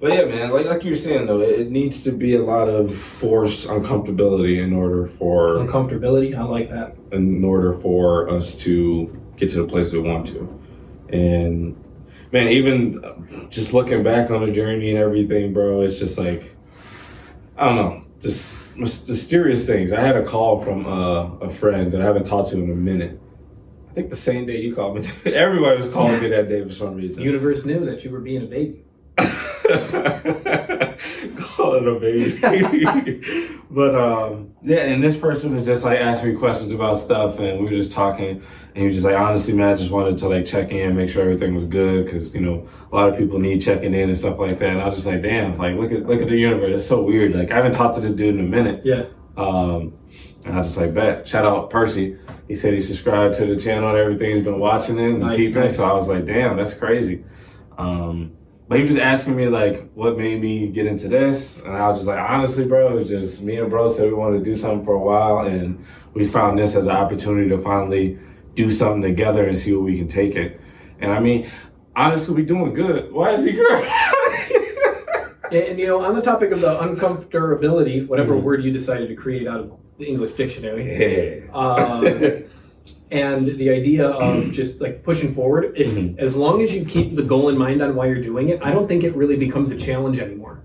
But 0.00 0.14
yeah, 0.14 0.24
man, 0.24 0.50
like 0.50 0.64
like 0.66 0.82
you 0.82 0.90
were 0.90 0.96
saying 0.96 1.26
though, 1.26 1.40
it, 1.40 1.60
it 1.60 1.70
needs 1.70 2.02
to 2.04 2.12
be 2.12 2.34
a 2.34 2.42
lot 2.42 2.68
of 2.68 2.94
force 2.96 3.66
uncomfortability 3.66 4.62
in 4.62 4.72
order 4.72 5.06
for 5.06 5.56
Uncomfortability, 5.56 6.34
I 6.34 6.42
like 6.42 6.70
that. 6.70 6.96
in 7.12 7.44
order 7.44 7.74
for 7.74 8.30
us 8.30 8.54
to 8.60 9.14
get 9.36 9.50
to 9.50 9.56
the 9.62 9.68
place 9.68 9.92
we 9.92 10.00
want 10.00 10.26
to. 10.28 10.58
And 11.10 11.76
man, 12.32 12.48
even 12.48 13.46
just 13.50 13.74
looking 13.74 14.02
back 14.02 14.30
on 14.30 14.44
the 14.46 14.52
journey 14.52 14.90
and 14.90 14.98
everything, 14.98 15.52
bro, 15.52 15.82
it's 15.82 15.98
just 15.98 16.16
like 16.16 16.56
I 17.58 17.66
don't 17.66 17.76
know, 17.76 18.02
just 18.20 18.74
mysterious 18.78 19.66
things. 19.66 19.92
I 19.92 20.00
had 20.00 20.16
a 20.16 20.24
call 20.24 20.64
from 20.64 20.86
uh, 20.86 21.46
a 21.46 21.50
friend 21.50 21.92
that 21.92 22.00
I 22.00 22.04
haven't 22.04 22.24
talked 22.24 22.50
to 22.52 22.56
in 22.58 22.70
a 22.70 22.74
minute. 22.74 23.20
Think 24.00 24.10
the 24.12 24.16
same 24.16 24.46
day 24.46 24.62
you 24.62 24.74
called 24.74 24.96
me. 24.96 25.06
Everybody 25.30 25.82
was 25.82 25.92
calling 25.92 26.22
me 26.22 26.30
that 26.30 26.48
day 26.48 26.64
for 26.64 26.72
some 26.72 26.96
The 26.96 27.02
reason. 27.02 27.22
universe 27.22 27.66
knew 27.66 27.84
that 27.84 28.02
you 28.02 28.10
were 28.10 28.20
being 28.20 28.44
a 28.44 28.46
baby. 28.46 28.82
Calling 31.36 31.84
calling 31.84 31.84
him 31.84 32.00
baby. 32.00 33.22
but 33.70 33.94
um, 33.94 34.54
yeah, 34.62 34.78
and 34.78 35.04
this 35.04 35.18
person 35.18 35.54
was 35.54 35.66
just 35.66 35.84
like 35.84 35.98
asking 35.98 36.32
me 36.32 36.38
questions 36.38 36.72
about 36.72 36.98
stuff, 36.98 37.38
and 37.38 37.58
we 37.58 37.66
were 37.66 37.76
just 37.76 37.92
talking. 37.92 38.42
And 38.74 38.76
he 38.76 38.84
was 38.84 38.94
just 38.94 39.04
like, 39.06 39.16
honestly, 39.16 39.52
man, 39.52 39.74
I 39.74 39.76
just 39.76 39.90
wanted 39.90 40.16
to 40.18 40.28
like 40.28 40.46
check 40.46 40.70
in, 40.70 40.96
make 40.96 41.10
sure 41.10 41.22
everything 41.22 41.54
was 41.54 41.66
good, 41.66 42.06
because 42.06 42.34
you 42.34 42.40
know 42.40 42.66
a 42.90 42.94
lot 42.94 43.10
of 43.10 43.18
people 43.18 43.38
need 43.38 43.60
checking 43.60 43.92
in 43.94 44.08
and 44.08 44.18
stuff 44.18 44.38
like 44.38 44.58
that. 44.58 44.70
And 44.70 44.80
I 44.80 44.88
was 44.88 44.96
just 44.96 45.06
like, 45.06 45.20
damn, 45.22 45.58
like 45.58 45.76
look 45.76 45.92
at 45.92 46.06
look 46.06 46.22
at 46.22 46.28
the 46.28 46.36
universe. 46.36 46.80
It's 46.80 46.88
so 46.88 47.02
weird. 47.02 47.34
Like 47.34 47.50
I 47.50 47.56
haven't 47.56 47.72
talked 47.72 47.96
to 47.96 48.00
this 48.00 48.12
dude 48.14 48.36
in 48.36 48.40
a 48.40 48.48
minute. 48.48 48.84
Yeah. 48.84 49.04
Um, 49.36 49.92
and 50.44 50.54
I 50.54 50.58
was 50.58 50.68
just 50.68 50.78
like, 50.78 50.94
bet. 50.94 51.28
Shout 51.28 51.44
out 51.44 51.70
Percy. 51.70 52.16
He 52.48 52.56
said 52.56 52.74
he 52.74 52.80
subscribed 52.80 53.36
to 53.36 53.46
the 53.46 53.60
channel 53.60 53.90
and 53.90 53.98
everything. 53.98 54.36
He's 54.36 54.44
been 54.44 54.58
watching 54.58 54.98
it 54.98 55.10
and 55.10 55.20
Nice, 55.20 55.38
keeping 55.38 55.62
nice. 55.62 55.72
it. 55.74 55.76
So 55.76 55.84
I 55.84 55.92
was 55.94 56.08
like, 56.08 56.24
damn, 56.26 56.56
that's 56.56 56.74
crazy. 56.74 57.24
Um, 57.78 58.32
but 58.68 58.76
he 58.78 58.82
was 58.84 58.92
just 58.92 59.02
asking 59.02 59.36
me 59.36 59.46
like 59.48 59.90
what 59.94 60.16
made 60.16 60.40
me 60.40 60.68
get 60.68 60.86
into 60.86 61.08
this, 61.08 61.60
and 61.62 61.76
I 61.76 61.88
was 61.88 61.98
just 61.98 62.08
like, 62.08 62.18
honestly, 62.18 62.64
bro, 62.66 62.90
it 62.92 62.94
was 62.94 63.08
just 63.08 63.42
me 63.42 63.56
and 63.58 63.68
bro 63.68 63.88
said 63.88 64.06
we 64.06 64.14
wanted 64.14 64.38
to 64.38 64.44
do 64.44 64.54
something 64.56 64.84
for 64.84 64.94
a 64.94 64.98
while, 64.98 65.46
and 65.46 65.84
we 66.14 66.24
found 66.24 66.58
this 66.58 66.76
as 66.76 66.86
an 66.86 66.92
opportunity 66.92 67.48
to 67.50 67.58
finally 67.58 68.18
do 68.54 68.70
something 68.70 69.02
together 69.02 69.46
and 69.48 69.58
see 69.58 69.72
where 69.72 69.82
we 69.82 69.96
can 69.98 70.06
take 70.08 70.36
it. 70.36 70.60
And 71.00 71.10
I 71.12 71.18
mean, 71.20 71.50
honestly, 71.96 72.34
we 72.34 72.42
doing 72.44 72.72
good. 72.74 73.12
Why 73.12 73.34
is 73.34 73.44
he 73.44 73.54
crying? 73.54 73.90
And, 75.52 75.58
and, 75.64 75.78
you 75.80 75.88
know, 75.88 76.04
on 76.04 76.14
the 76.14 76.22
topic 76.22 76.52
of 76.52 76.60
the 76.60 76.78
uncomfortability, 76.80 78.06
whatever 78.06 78.36
Mhm. 78.36 78.42
word 78.44 78.62
you 78.62 78.70
decided 78.70 79.08
to 79.08 79.16
create 79.16 79.48
out 79.48 79.58
of 79.58 79.72
the 80.00 80.06
English 80.08 80.32
dictionary, 80.32 81.44
uh, 81.52 82.40
and 83.10 83.46
the 83.58 83.70
idea 83.70 84.06
of 84.08 84.50
just 84.60 84.80
like 84.80 85.02
pushing 85.04 85.32
forward, 85.34 85.72
if 85.76 85.92
Mhm. 85.94 86.18
as 86.18 86.36
long 86.36 86.62
as 86.62 86.74
you 86.74 86.84
keep 86.84 87.14
the 87.14 87.22
goal 87.22 87.48
in 87.50 87.58
mind 87.58 87.82
on 87.82 87.94
why 87.94 88.06
you're 88.06 88.22
doing 88.22 88.48
it, 88.48 88.58
I 88.62 88.72
don't 88.72 88.88
think 88.88 89.04
it 89.04 89.14
really 89.14 89.36
becomes 89.36 89.70
a 89.70 89.76
challenge 89.76 90.18
anymore. 90.18 90.60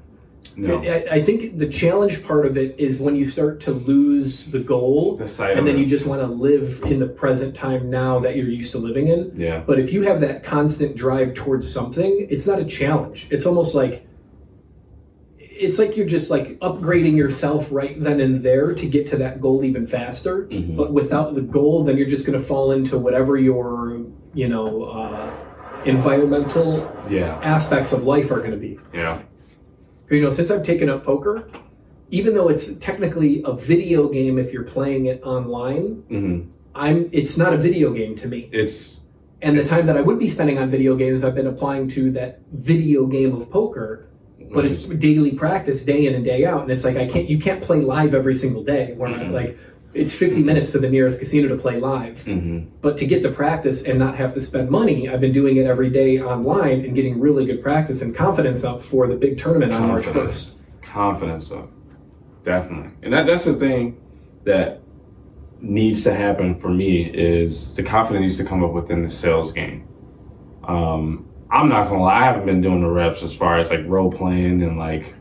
no, 0.58 0.82
I, 0.84 1.06
I 1.18 1.22
think 1.22 1.58
the 1.58 1.68
challenge 1.68 2.24
part 2.24 2.46
of 2.46 2.56
it 2.58 2.76
is 2.80 3.02
when 3.02 3.14
you 3.18 3.26
start 3.30 3.60
to 3.62 3.72
lose 3.74 4.46
the 4.46 4.60
goal, 4.60 5.18
the 5.18 5.26
and 5.54 5.68
then 5.68 5.76
it. 5.76 5.80
you 5.80 5.86
just 5.86 6.06
want 6.08 6.22
to 6.22 6.28
live 6.28 6.82
in 6.86 7.00
the 7.00 7.08
present 7.08 7.54
time 7.54 7.90
now 7.90 8.20
that 8.22 8.38
you're 8.38 8.48
used 8.48 8.72
to 8.72 8.78
living 8.78 9.08
in. 9.10 9.34
yeah, 9.36 9.62
But 9.68 9.80
if 9.80 9.92
you 9.92 10.04
have 10.04 10.22
that 10.22 10.46
constant 10.46 10.96
drive 10.96 11.34
towards 11.34 11.70
something, 11.70 12.26
it's 12.30 12.48
not 12.48 12.60
a 12.60 12.64
challenge. 12.66 13.28
It's 13.32 13.46
almost 13.46 13.76
like 13.76 14.05
it's 15.58 15.80
like 15.80 15.96
you're 15.96 16.06
just 16.06 16.30
like 16.30 16.60
upgrading 16.60 17.16
yourself 17.16 17.72
right 17.72 18.02
then 18.04 18.20
and 18.20 18.44
there 18.44 18.74
to 18.74 18.86
get 18.88 19.08
to 19.08 19.18
that 19.18 19.40
goal 19.42 19.64
even 19.64 19.88
faster. 19.88 20.48
Mhm. 20.52 20.76
But 20.76 20.92
without 20.94 21.34
the 21.36 21.42
goal, 21.42 21.84
then 21.84 21.98
you're 21.98 22.10
just 22.10 22.26
going 22.26 22.38
to 22.40 22.46
fall 22.46 22.72
into 22.72 22.98
whatever 22.98 23.38
your 23.38 24.02
you 24.34 24.48
know 24.50 24.84
uh, 24.84 25.32
environmental 25.86 26.90
yeah, 27.10 27.40
aspects 27.44 27.94
of 27.94 28.04
life 28.04 28.32
are 28.32 28.40
going 28.40 28.52
to 28.52 28.58
be. 28.58 28.80
Yeah. 28.94 29.22
you 30.10 30.22
know, 30.22 30.32
since 30.32 30.52
I've 30.52 30.64
taken 30.64 30.90
up 30.90 31.04
poker, 31.04 31.48
even 32.12 32.34
though 32.36 32.50
it's 32.50 32.74
technically 32.76 33.42
a 33.46 33.54
video 33.54 34.10
game 34.10 34.38
if 34.38 34.52
you're 34.54 34.64
playing 34.64 35.06
it 35.08 35.22
online, 35.24 36.04
hmm 36.10 36.42
I'm 36.78 37.08
it's 37.14 37.38
not 37.38 37.54
a 37.54 37.58
video 37.58 37.92
game 37.94 38.16
to 38.18 38.28
me. 38.28 38.50
It's 38.52 39.00
And 39.42 39.58
the 39.58 39.62
It's- 39.62 39.70
time 39.76 39.86
that 39.88 39.96
I 39.98 40.02
would 40.02 40.20
be 40.20 40.28
spending 40.28 40.58
on 40.58 40.70
video 40.70 40.96
games, 40.96 41.24
I've 41.24 41.36
been 41.36 41.48
applying 41.48 41.88
to 41.90 42.12
that 42.12 42.42
video 42.52 43.06
game 43.06 43.34
of 43.36 43.50
poker, 43.50 44.08
but 44.56 44.66
it's 44.66 44.86
daily 44.86 45.32
practice, 45.32 45.84
day 45.86 46.08
in 46.08 46.16
and 46.16 46.24
day 46.26 46.46
out. 46.46 46.62
And 46.64 46.72
it's 46.72 46.84
like 46.86 46.96
I 46.98 47.06
can't, 47.08 47.30
you 47.30 47.38
can't 47.38 47.62
play 47.62 47.82
live 47.82 48.14
every 48.16 48.36
single 48.36 48.64
day. 48.64 48.94
Where 48.98 49.10
Mhm. 49.10 49.32
like 49.32 49.58
it's 49.94 50.14
50 50.14 50.44
minutes 50.44 50.72
to 50.74 50.80
the 50.80 50.90
nearest 50.90 51.20
casino 51.20 51.48
to 51.50 51.56
play 51.56 51.80
live. 51.80 52.24
Mhm. 52.26 52.66
But 52.82 52.98
to 52.98 53.06
get 53.06 53.24
the 53.24 53.32
practice 53.32 53.84
and 53.84 53.98
not 54.00 54.16
have 54.16 54.34
to 54.34 54.42
spend 54.42 54.70
money, 54.70 55.08
I've 55.08 55.22
been 55.22 55.32
doing 55.34 55.58
it 55.58 55.66
every 55.66 55.90
day 55.90 56.20
online 56.20 56.84
and 56.86 56.96
getting 56.96 57.20
really 57.20 57.46
good 57.46 57.62
practice 57.64 58.02
and 58.02 58.14
confidence 58.16 58.64
up 58.66 58.82
for 58.82 59.08
the 59.08 59.16
big 59.16 59.38
tournament 59.38 59.72
on 59.74 59.88
March 59.88 60.06
1st. 60.06 60.56
confidence 60.82 61.52
up, 61.52 61.70
definitely. 62.44 62.90
And 63.04 63.14
that 63.14 63.26
that's 63.26 63.46
the 63.46 63.54
thing 63.54 63.98
that 64.46 64.82
needs 65.62 66.04
to 66.04 66.14
happen 66.14 66.56
for 66.56 66.70
me 66.70 67.04
is 67.14 67.74
the 67.76 67.84
confidence 67.84 68.22
needs 68.24 68.38
to 68.38 68.44
come 68.44 68.64
up 68.64 68.74
within 68.74 69.02
the 69.04 69.10
sales 69.10 69.52
game. 69.54 69.84
Um, 70.64 71.26
I'm 71.56 71.70
not 71.70 71.88
gonna 71.88 72.04
lie, 72.04 72.20
I 72.22 72.26
haven't 72.26 72.46
been 72.46 72.60
doing 72.62 72.82
the 72.82 72.90
reps 72.90 73.24
as 73.24 73.34
far 73.34 73.58
as 73.58 73.72
like 73.72 73.86
role 73.86 74.12
playing 74.12 74.62
and 74.62 74.78
like 74.78 75.16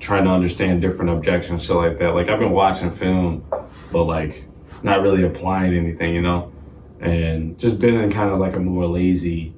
trying 0.00 0.24
to 0.24 0.30
understand 0.30 0.80
different 0.82 1.12
objections, 1.12 1.64
shit 1.64 1.76
like 1.76 1.98
that. 2.00 2.08
Like 2.14 2.28
I've 2.28 2.40
been 2.40 2.50
watching 2.50 2.90
film, 2.90 3.44
but 3.92 4.04
like 4.04 4.44
not 4.82 5.02
really 5.02 5.22
applying 5.22 5.74
anything, 5.74 6.12
you 6.12 6.22
know, 6.22 6.52
and 7.00 7.56
just 7.56 7.78
been 7.78 7.94
in 7.94 8.10
kind 8.10 8.30
of 8.32 8.38
like 8.38 8.56
a 8.56 8.58
more 8.60 8.86
lazy 8.86 9.52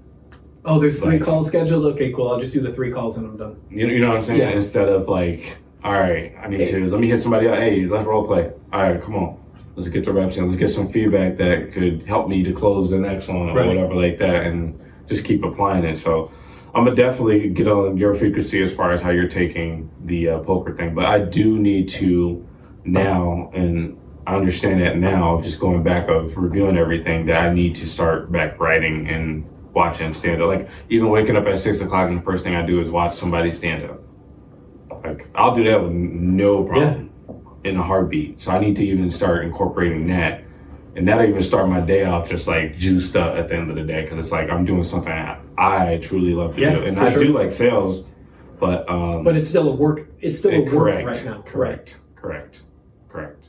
Oh, 0.64 0.78
there's 0.78 1.00
three 1.00 1.14
Like- 1.16 1.22
calls 1.22 1.46
scheduled. 1.46 1.86
Okay, 1.94 2.12
cool. 2.12 2.28
I'll 2.28 2.38
just 2.40 2.52
do 2.52 2.60
the 2.60 2.72
three 2.74 2.90
calls 2.90 3.16
and 3.16 3.24
I'm 3.26 3.38
done. 3.38 3.56
You 3.70 3.86
know, 3.86 3.92
you 3.94 4.00
know 4.00 4.08
what 4.08 4.18
I'm 4.18 4.22
saying? 4.24 4.40
Yeah. 4.40 4.50
Instead 4.50 4.86
of 4.90 5.08
like, 5.08 5.56
all 5.82 5.92
right, 5.94 6.34
I 6.42 6.46
need 6.48 6.68
to 6.68 6.90
let 6.90 7.00
me 7.00 7.08
hit 7.08 7.22
somebody 7.22 7.48
out. 7.48 7.56
Hey, 7.56 7.86
let's 7.86 8.04
role 8.04 8.26
play. 8.26 8.50
All 8.70 8.82
right, 8.82 9.00
come 9.00 9.14
on, 9.14 9.38
let's 9.76 9.88
get 9.88 10.04
the 10.04 10.12
reps 10.12 10.36
in. 10.36 10.44
Let's 10.44 10.58
get 10.58 10.68
some 10.68 10.92
feedback 10.92 11.38
that 11.38 11.72
could 11.72 12.02
help 12.02 12.28
me 12.28 12.42
to 12.42 12.52
close 12.52 12.90
the 12.90 12.98
next 12.98 13.28
one 13.28 13.48
or 13.48 13.54
Right. 13.54 13.66
whatever 13.66 13.94
like 13.94 14.18
that, 14.18 14.44
and 14.44 14.78
just 15.08 15.24
keep 15.24 15.44
applying 15.44 15.84
it. 15.84 15.98
So 15.98 16.30
I'm 16.74 16.84
gonna 16.84 16.96
definitely 16.96 17.48
get 17.48 17.66
on 17.66 17.96
your 17.96 18.14
frequency 18.14 18.62
as 18.62 18.74
far 18.74 18.92
as 18.92 19.02
how 19.02 19.10
you're 19.10 19.28
taking 19.28 19.90
the 20.04 20.28
uh, 20.28 20.38
poker 20.40 20.74
thing, 20.74 20.94
but 20.94 21.06
I 21.06 21.20
do 21.20 21.58
need 21.58 21.88
to 21.90 22.46
now, 22.84 23.50
and 23.54 23.98
I 24.26 24.34
understand 24.36 24.80
that 24.82 24.98
now. 24.98 25.40
Just 25.40 25.60
going 25.60 25.82
back 25.82 26.08
of 26.08 26.36
reviewing 26.36 26.76
everything, 26.76 27.26
that 27.26 27.36
I 27.36 27.52
need 27.52 27.74
to 27.76 27.88
start 27.88 28.30
back 28.30 28.60
writing 28.60 29.08
and 29.08 29.48
watching 29.72 30.12
stand 30.12 30.42
up. 30.42 30.48
Like 30.48 30.68
even 30.88 31.08
waking 31.08 31.36
up 31.36 31.46
at 31.46 31.58
six 31.58 31.80
o'clock 31.80 32.08
and 32.08 32.18
the 32.18 32.22
first 32.22 32.44
thing 32.44 32.54
I 32.54 32.66
do 32.66 32.80
is 32.80 32.90
watch 32.90 33.16
somebody 33.16 33.50
stand 33.52 33.84
up. 33.84 34.00
Like 35.02 35.28
I'll 35.34 35.54
do 35.54 35.64
that 35.64 35.82
with 35.82 35.92
no 35.92 36.64
problem 36.64 37.10
in 37.64 37.76
a 37.76 37.82
heartbeat. 37.82 38.42
So 38.42 38.50
I 38.50 38.58
need 38.60 38.76
to 38.76 38.86
even 38.86 39.10
start 39.10 39.44
incorporating 39.44 40.06
that. 40.08 40.44
And 40.96 41.06
that'll 41.06 41.28
even 41.28 41.42
start 41.42 41.68
my 41.68 41.80
day 41.80 42.04
off 42.04 42.28
just 42.28 42.48
like 42.48 42.76
juiced 42.76 43.16
up 43.16 43.36
at 43.36 43.48
the 43.48 43.56
end 43.56 43.70
of 43.70 43.76
the 43.76 43.84
day 43.84 44.02
because 44.02 44.18
it's 44.18 44.32
like 44.32 44.50
I'm 44.50 44.64
doing 44.64 44.84
something 44.84 45.12
I, 45.12 45.38
I 45.56 45.98
truly 45.98 46.34
love 46.34 46.54
to 46.56 46.60
Yeah, 46.60 46.74
do. 46.74 46.84
And 46.84 46.98
I 46.98 47.12
sure. 47.12 47.22
do 47.22 47.32
like 47.32 47.52
sales, 47.52 48.04
but 48.58 48.88
um 48.88 49.22
But 49.22 49.36
it's 49.36 49.48
still 49.48 49.68
a 49.68 49.74
work. 49.74 50.08
It's 50.20 50.38
still 50.38 50.50
a 50.52 50.60
work 50.60 50.70
correct, 50.70 51.06
right 51.06 51.24
now. 51.24 51.42
correct, 51.46 51.98
correct, 52.16 52.62
correct. 53.08 53.44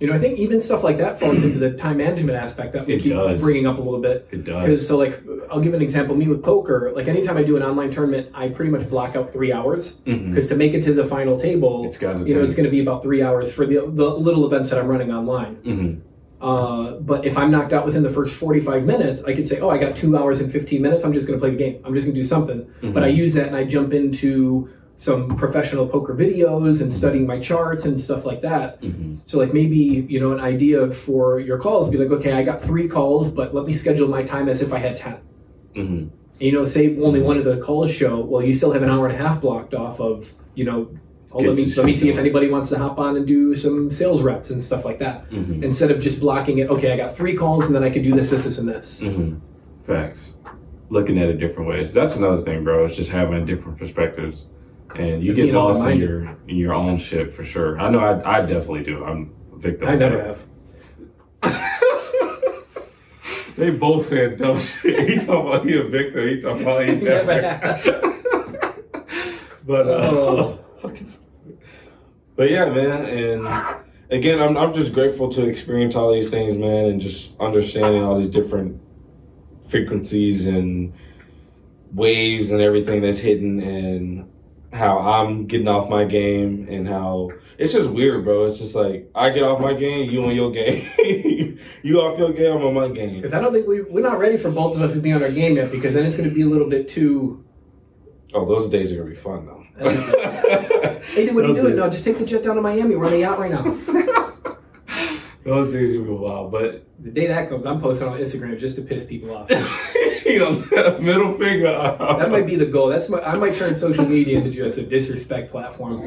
You 0.00 0.08
know, 0.08 0.14
I 0.14 0.18
think 0.18 0.38
even 0.40 0.60
stuff 0.60 0.82
like 0.82 0.98
that 0.98 1.20
falls 1.20 1.44
into 1.44 1.58
the 1.60 1.72
time 1.74 1.98
management 1.98 2.36
aspect 2.36 2.72
that 2.72 2.86
we 2.86 2.94
It 2.94 3.02
keep 3.02 3.12
does. 3.12 3.40
bringing 3.40 3.66
up 3.66 3.78
a 3.78 3.80
little 3.80 4.00
bit. 4.00 4.26
It 4.32 4.44
does. 4.44 4.66
Because 4.66 4.88
so, 4.88 4.98
like, 4.98 5.22
I'll 5.48 5.60
give 5.60 5.74
an 5.74 5.82
example. 5.82 6.16
Me 6.16 6.26
with 6.26 6.42
poker, 6.42 6.90
like, 6.96 7.06
anytime 7.06 7.36
I 7.36 7.44
do 7.44 7.56
an 7.56 7.62
online 7.62 7.92
tournament, 7.92 8.28
I 8.34 8.48
pretty 8.48 8.72
much 8.72 8.90
block 8.90 9.14
out 9.14 9.32
three 9.32 9.52
hours 9.52 9.92
because 10.04 10.48
to 10.48 10.56
make 10.56 10.74
it 10.74 10.82
to 10.84 10.92
the 10.92 11.06
final 11.06 11.38
table, 11.38 11.86
It's 11.86 11.98
got 11.98 12.14
to 12.14 12.24
you 12.28 12.34
know, 12.34 12.42
it's 12.42 12.56
going 12.56 12.64
to 12.64 12.70
be 12.70 12.80
about 12.80 13.02
three 13.04 13.22
hours 13.22 13.52
for 13.52 13.64
the 13.64 13.74
the 13.86 14.04
little 14.10 14.44
events 14.44 14.70
that 14.70 14.80
I'm 14.80 14.88
running 14.88 15.12
online. 15.12 15.54
hmm 15.56 15.94
Uh, 16.42 16.96
but 16.96 17.24
if 17.24 17.38
I'm 17.38 17.50
knocked 17.52 17.72
out 17.72 17.86
within 17.86 18.02
the 18.02 18.10
first 18.10 18.34
45 18.36 18.84
minutes, 18.84 19.22
I 19.24 19.32
could 19.34 19.46
say, 19.46 19.60
oh, 19.60 19.70
I 19.70 19.78
got 19.78 19.94
two 19.94 20.16
hours 20.16 20.40
and 20.40 20.50
15 20.50 20.82
minutes. 20.82 21.04
I'm 21.04 21.12
just 21.12 21.26
going 21.28 21.38
to 21.38 21.40
play 21.40 21.50
the 21.50 21.56
game. 21.56 21.80
I'm 21.84 21.94
just 21.94 22.04
going 22.06 22.14
to 22.16 22.20
do 22.20 22.24
something. 22.24 22.66
But 22.92 23.04
I 23.04 23.06
use 23.06 23.32
that 23.34 23.46
and 23.46 23.56
I 23.56 23.64
jump 23.64 23.92
into 23.92 24.68
some 24.96 25.36
professional 25.36 25.86
poker 25.88 26.14
videos 26.14 26.82
and 26.82 26.92
studying 26.92 27.26
my 27.26 27.38
charts 27.40 27.84
and 27.86 28.00
stuff 28.00 28.24
like 28.26 28.40
that. 28.42 28.78
hmm 28.80 29.16
So 29.26 29.38
like 29.38 29.52
maybe 29.54 29.76
you 30.08 30.20
know 30.20 30.32
an 30.32 30.40
idea 30.40 30.90
for 30.90 31.40
your 31.40 31.58
calls 31.58 31.88
be 31.90 31.96
like, 31.96 32.10
okay, 32.18 32.32
I 32.32 32.42
got 32.42 32.62
three 32.62 32.88
calls, 32.88 33.30
but 33.32 33.54
let 33.54 33.64
me 33.64 33.72
schedule 33.72 34.08
my 34.08 34.22
time 34.22 34.48
as 34.48 34.62
if 34.62 34.72
I 34.72 34.78
had 34.78 34.96
ten. 34.96 35.16
hmm 35.74 36.04
you 36.40 36.50
know, 36.50 36.64
say 36.64 36.98
only 37.00 37.22
one 37.22 37.38
of 37.38 37.44
the 37.44 37.58
calls 37.58 37.92
show. 37.92 38.18
Well, 38.20 38.42
you 38.42 38.52
still 38.52 38.72
have 38.72 38.82
an 38.82 38.90
hour 38.90 39.06
and 39.06 39.14
a 39.14 39.18
half 39.18 39.40
blocked 39.40 39.74
off 39.74 40.00
of 40.00 40.34
you 40.54 40.64
know. 40.64 40.88
Oh, 41.34 41.38
let 41.38 41.56
me 41.56 41.64
let 41.74 41.86
me 41.86 41.92
see 41.94 42.10
if 42.10 42.18
anybody 42.18 42.50
wants 42.50 42.68
to 42.70 42.78
hop 42.78 42.98
on 42.98 43.16
and 43.16 43.26
do 43.26 43.54
some 43.56 43.90
sales 43.90 44.22
reps 44.22 44.50
and 44.50 44.62
stuff 44.62 44.84
like 44.84 44.98
that. 44.98 45.24
hmm 45.30 45.62
Instead 45.64 45.90
of 45.90 46.00
just 46.00 46.20
blocking 46.20 46.58
it. 46.58 46.68
Okay, 46.68 46.92
I 46.92 46.96
got 46.96 47.16
three 47.16 47.34
calls 47.36 47.66
and 47.68 47.74
then 47.74 47.82
I 47.82 47.90
could 47.90 48.02
do 48.02 48.14
this, 48.14 48.30
this, 48.30 48.44
this, 48.44 48.58
and 48.58 48.68
this. 48.68 49.00
hmm 49.00 49.36
Facts. 49.86 50.34
Looking 50.90 51.18
at 51.18 51.28
it 51.28 51.38
different 51.38 51.68
ways. 51.70 51.92
That's 51.94 52.16
another 52.16 52.42
thing, 52.42 52.64
bro. 52.64 52.84
It's 52.84 52.96
just 52.96 53.10
having 53.10 53.46
different 53.46 53.78
perspectives, 53.78 54.46
and 54.94 55.22
you 55.24 55.32
get 55.32 55.46
You 55.46 55.52
know, 55.52 55.66
lost 55.68 55.88
in 55.88 55.98
your 55.98 56.36
in 56.48 56.56
your 56.56 56.74
own 56.74 56.98
shit 56.98 57.32
for 57.32 57.44
sure. 57.44 57.80
I 57.80 57.88
know. 57.88 57.98
I, 58.00 58.38
I 58.38 58.40
definitely 58.42 58.84
do. 58.84 59.02
I'm 59.02 59.34
a 59.54 59.58
victim. 59.58 59.88
I 59.88 59.94
never 59.96 60.16
that. 60.18 60.26
have. 60.26 61.72
they 63.56 63.70
both 63.70 64.04
said 64.06 64.36
dumb 64.38 64.60
shit. 64.60 65.08
He 65.08 65.16
talking 65.26 65.48
about 65.48 65.66
he 65.66 65.78
a 65.78 65.84
victim. 65.84 66.28
He 66.28 66.40
talking 66.42 66.62
about 66.62 66.84
he 66.86 66.94
Never 67.00 67.40
never. 67.42 68.22
but 69.66 69.88
uh, 69.88 70.10
Oh. 70.12 70.58
But 72.36 72.50
yeah, 72.50 72.66
man. 72.66 73.04
And 73.04 73.82
again, 74.10 74.40
I'm 74.40 74.56
I'm 74.56 74.74
just 74.74 74.92
grateful 74.92 75.28
to 75.30 75.46
experience 75.46 75.96
all 75.96 76.12
these 76.12 76.30
things, 76.30 76.56
man, 76.56 76.86
and 76.86 77.00
just 77.00 77.38
understanding 77.40 78.02
all 78.02 78.18
these 78.18 78.30
different 78.30 78.80
frequencies 79.64 80.46
and 80.46 80.92
waves 81.92 82.52
and 82.52 82.60
everything 82.60 83.02
that's 83.02 83.20
hidden 83.20 83.60
and 83.60 84.28
how 84.72 84.98
I'm 84.98 85.46
getting 85.46 85.68
off 85.68 85.90
my 85.90 86.04
game 86.04 86.66
and 86.70 86.88
how 86.88 87.30
it's 87.58 87.72
just 87.74 87.90
weird, 87.90 88.24
bro. 88.24 88.46
It's 88.46 88.58
just 88.58 88.74
like 88.74 89.10
I 89.14 89.30
get 89.30 89.42
off 89.42 89.60
my 89.60 89.74
game, 89.74 90.10
you 90.10 90.24
on 90.24 90.34
your 90.34 90.50
game. 90.50 90.88
you 91.82 92.00
off 92.00 92.18
your 92.18 92.32
game, 92.32 92.56
I'm 92.56 92.64
on 92.64 92.74
my 92.74 92.88
game. 92.88 93.16
Because 93.16 93.34
I 93.34 93.40
don't 93.40 93.52
think 93.52 93.66
we 93.66 93.82
we're 93.82 94.00
not 94.00 94.18
ready 94.18 94.36
for 94.36 94.50
both 94.50 94.76
of 94.76 94.82
us 94.82 94.94
to 94.94 95.00
be 95.00 95.12
on 95.12 95.22
our 95.22 95.30
game 95.30 95.56
yet. 95.56 95.70
Because 95.70 95.94
then 95.94 96.06
it's 96.06 96.16
going 96.16 96.28
to 96.28 96.34
be 96.34 96.42
a 96.42 96.46
little 96.46 96.68
bit 96.68 96.88
too. 96.88 97.44
Oh, 98.34 98.46
those 98.46 98.70
days 98.70 98.92
are 98.92 98.96
gonna 98.96 99.10
be 99.10 99.16
fun 99.16 99.44
though. 99.44 99.61
Hey, 99.78 101.26
dude, 101.26 101.34
what 101.34 101.44
are 101.44 101.48
you 101.48 101.54
doing? 101.54 101.76
No, 101.76 101.88
just 101.88 102.04
take 102.04 102.18
the 102.18 102.26
jet 102.26 102.44
down 102.44 102.56
to 102.56 102.62
Miami. 102.62 102.96
We're 102.96 103.06
on 103.06 103.12
a 103.14 103.16
yacht 103.16 103.38
right 103.38 103.50
now. 103.50 103.62
Those 105.44 105.72
days 105.72 105.92
gonna 105.92 106.04
be 106.04 106.10
wild, 106.10 106.52
but 106.52 106.86
The 107.00 107.10
day 107.10 107.26
that 107.26 107.48
comes, 107.48 107.66
I'm 107.66 107.80
posting 107.80 108.06
on 108.06 108.18
Instagram 108.18 108.60
just 108.60 108.76
to 108.76 108.82
piss 108.82 109.06
people 109.06 109.36
off. 109.36 109.50
you 110.24 110.38
know, 110.38 110.52
middle 111.00 111.36
finger. 111.36 111.96
That 111.98 112.30
might 112.30 112.46
be 112.46 112.54
the 112.54 112.66
goal. 112.66 112.88
That's 112.88 113.08
my. 113.08 113.20
I 113.20 113.34
might 113.34 113.56
turn 113.56 113.74
social 113.74 114.06
media 114.06 114.38
into 114.38 114.50
just 114.50 114.78
a 114.78 114.86
disrespect 114.86 115.50
platform. 115.50 116.02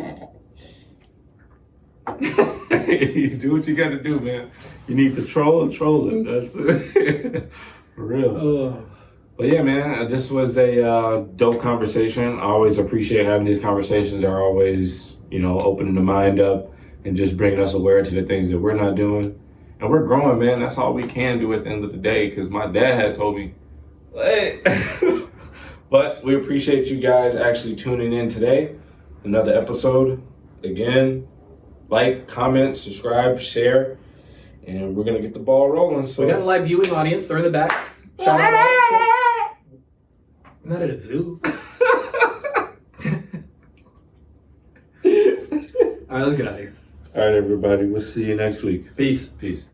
you 2.21 3.35
do 3.35 3.53
what 3.53 3.67
you 3.67 3.75
got 3.75 3.89
to 3.89 4.01
do, 4.01 4.21
man. 4.21 4.51
You 4.87 4.95
need 4.95 5.15
to 5.17 5.25
troll 5.25 5.63
and 5.63 5.73
troll 5.73 6.09
it. 6.13 6.23
That's 6.23 6.55
it. 6.55 7.51
For 7.95 8.05
real. 8.05 8.37
Oh, 8.37 8.85
But 9.37 9.47
yeah, 9.47 9.61
man, 9.63 10.09
this 10.09 10.31
was 10.31 10.57
a 10.57 10.87
uh, 10.87 11.25
dope 11.35 11.59
conversation. 11.59 12.39
I 12.39 12.43
always 12.43 12.77
appreciate 12.77 13.25
having 13.25 13.45
these 13.45 13.59
conversations. 13.61 14.21
They're 14.21 14.41
always, 14.41 15.17
you 15.29 15.39
know, 15.39 15.59
opening 15.59 15.93
the 15.93 16.01
mind 16.01 16.39
up 16.39 16.71
and 17.03 17.17
just 17.17 17.35
bringing 17.35 17.59
us 17.59 17.73
aware 17.73 18.03
to 18.03 18.11
the 18.11 18.23
things 18.23 18.49
that 18.49 18.59
we're 18.59 18.75
not 18.75 18.95
doing. 18.95 19.39
And 19.81 19.89
we're 19.89 20.05
growing, 20.05 20.39
man. 20.39 20.61
That's 20.61 20.77
all 20.77 20.93
we 20.93 21.03
can 21.03 21.39
do 21.39 21.53
at 21.53 21.65
the 21.65 21.69
end 21.69 21.83
of 21.83 21.91
the 21.91 21.97
day. 21.97 22.29
Because 22.29 22.49
my 22.49 22.67
dad 22.67 22.97
had 22.97 23.15
told 23.15 23.35
me, 23.35 23.53
hey. 24.13 24.61
but 25.89 26.23
we 26.23 26.35
appreciate 26.35 26.87
you 26.87 27.01
guys 27.01 27.35
actually 27.35 27.75
tuning 27.75 28.13
in 28.13 28.29
today. 28.29 28.75
Another 29.25 29.53
episode. 29.53 30.23
Again, 30.63 31.27
like, 31.89 32.27
comment, 32.27 32.77
subscribe, 32.77 33.39
share, 33.39 33.97
and 34.65 34.95
we're 34.95 35.03
gonna 35.03 35.21
get 35.21 35.33
the 35.33 35.39
ball 35.39 35.69
rolling. 35.69 36.07
So 36.07 36.25
we 36.25 36.31
got 36.31 36.41
a 36.41 36.43
live 36.43 36.65
viewing 36.65 36.89
audience. 36.91 37.27
They're 37.27 37.37
in 37.37 37.43
the 37.43 37.51
back. 37.51 37.71
Shout 38.19 38.39
out. 38.39 38.84
I'm 40.65 40.71
not 40.71 40.81
at 40.81 40.89
a 40.89 40.97
zoo. 40.97 41.39
All 41.45 41.51
right, 45.03 46.27
let's 46.27 46.37
get 46.37 46.47
out 46.47 46.53
of 46.53 46.59
here. 46.59 46.75
All 47.13 47.23
right, 47.23 47.35
everybody. 47.35 47.85
We'll 47.85 48.01
see 48.01 48.25
you 48.25 48.35
next 48.35 48.63
week. 48.63 48.95
Peace. 48.95 49.27
Peace. 49.27 49.63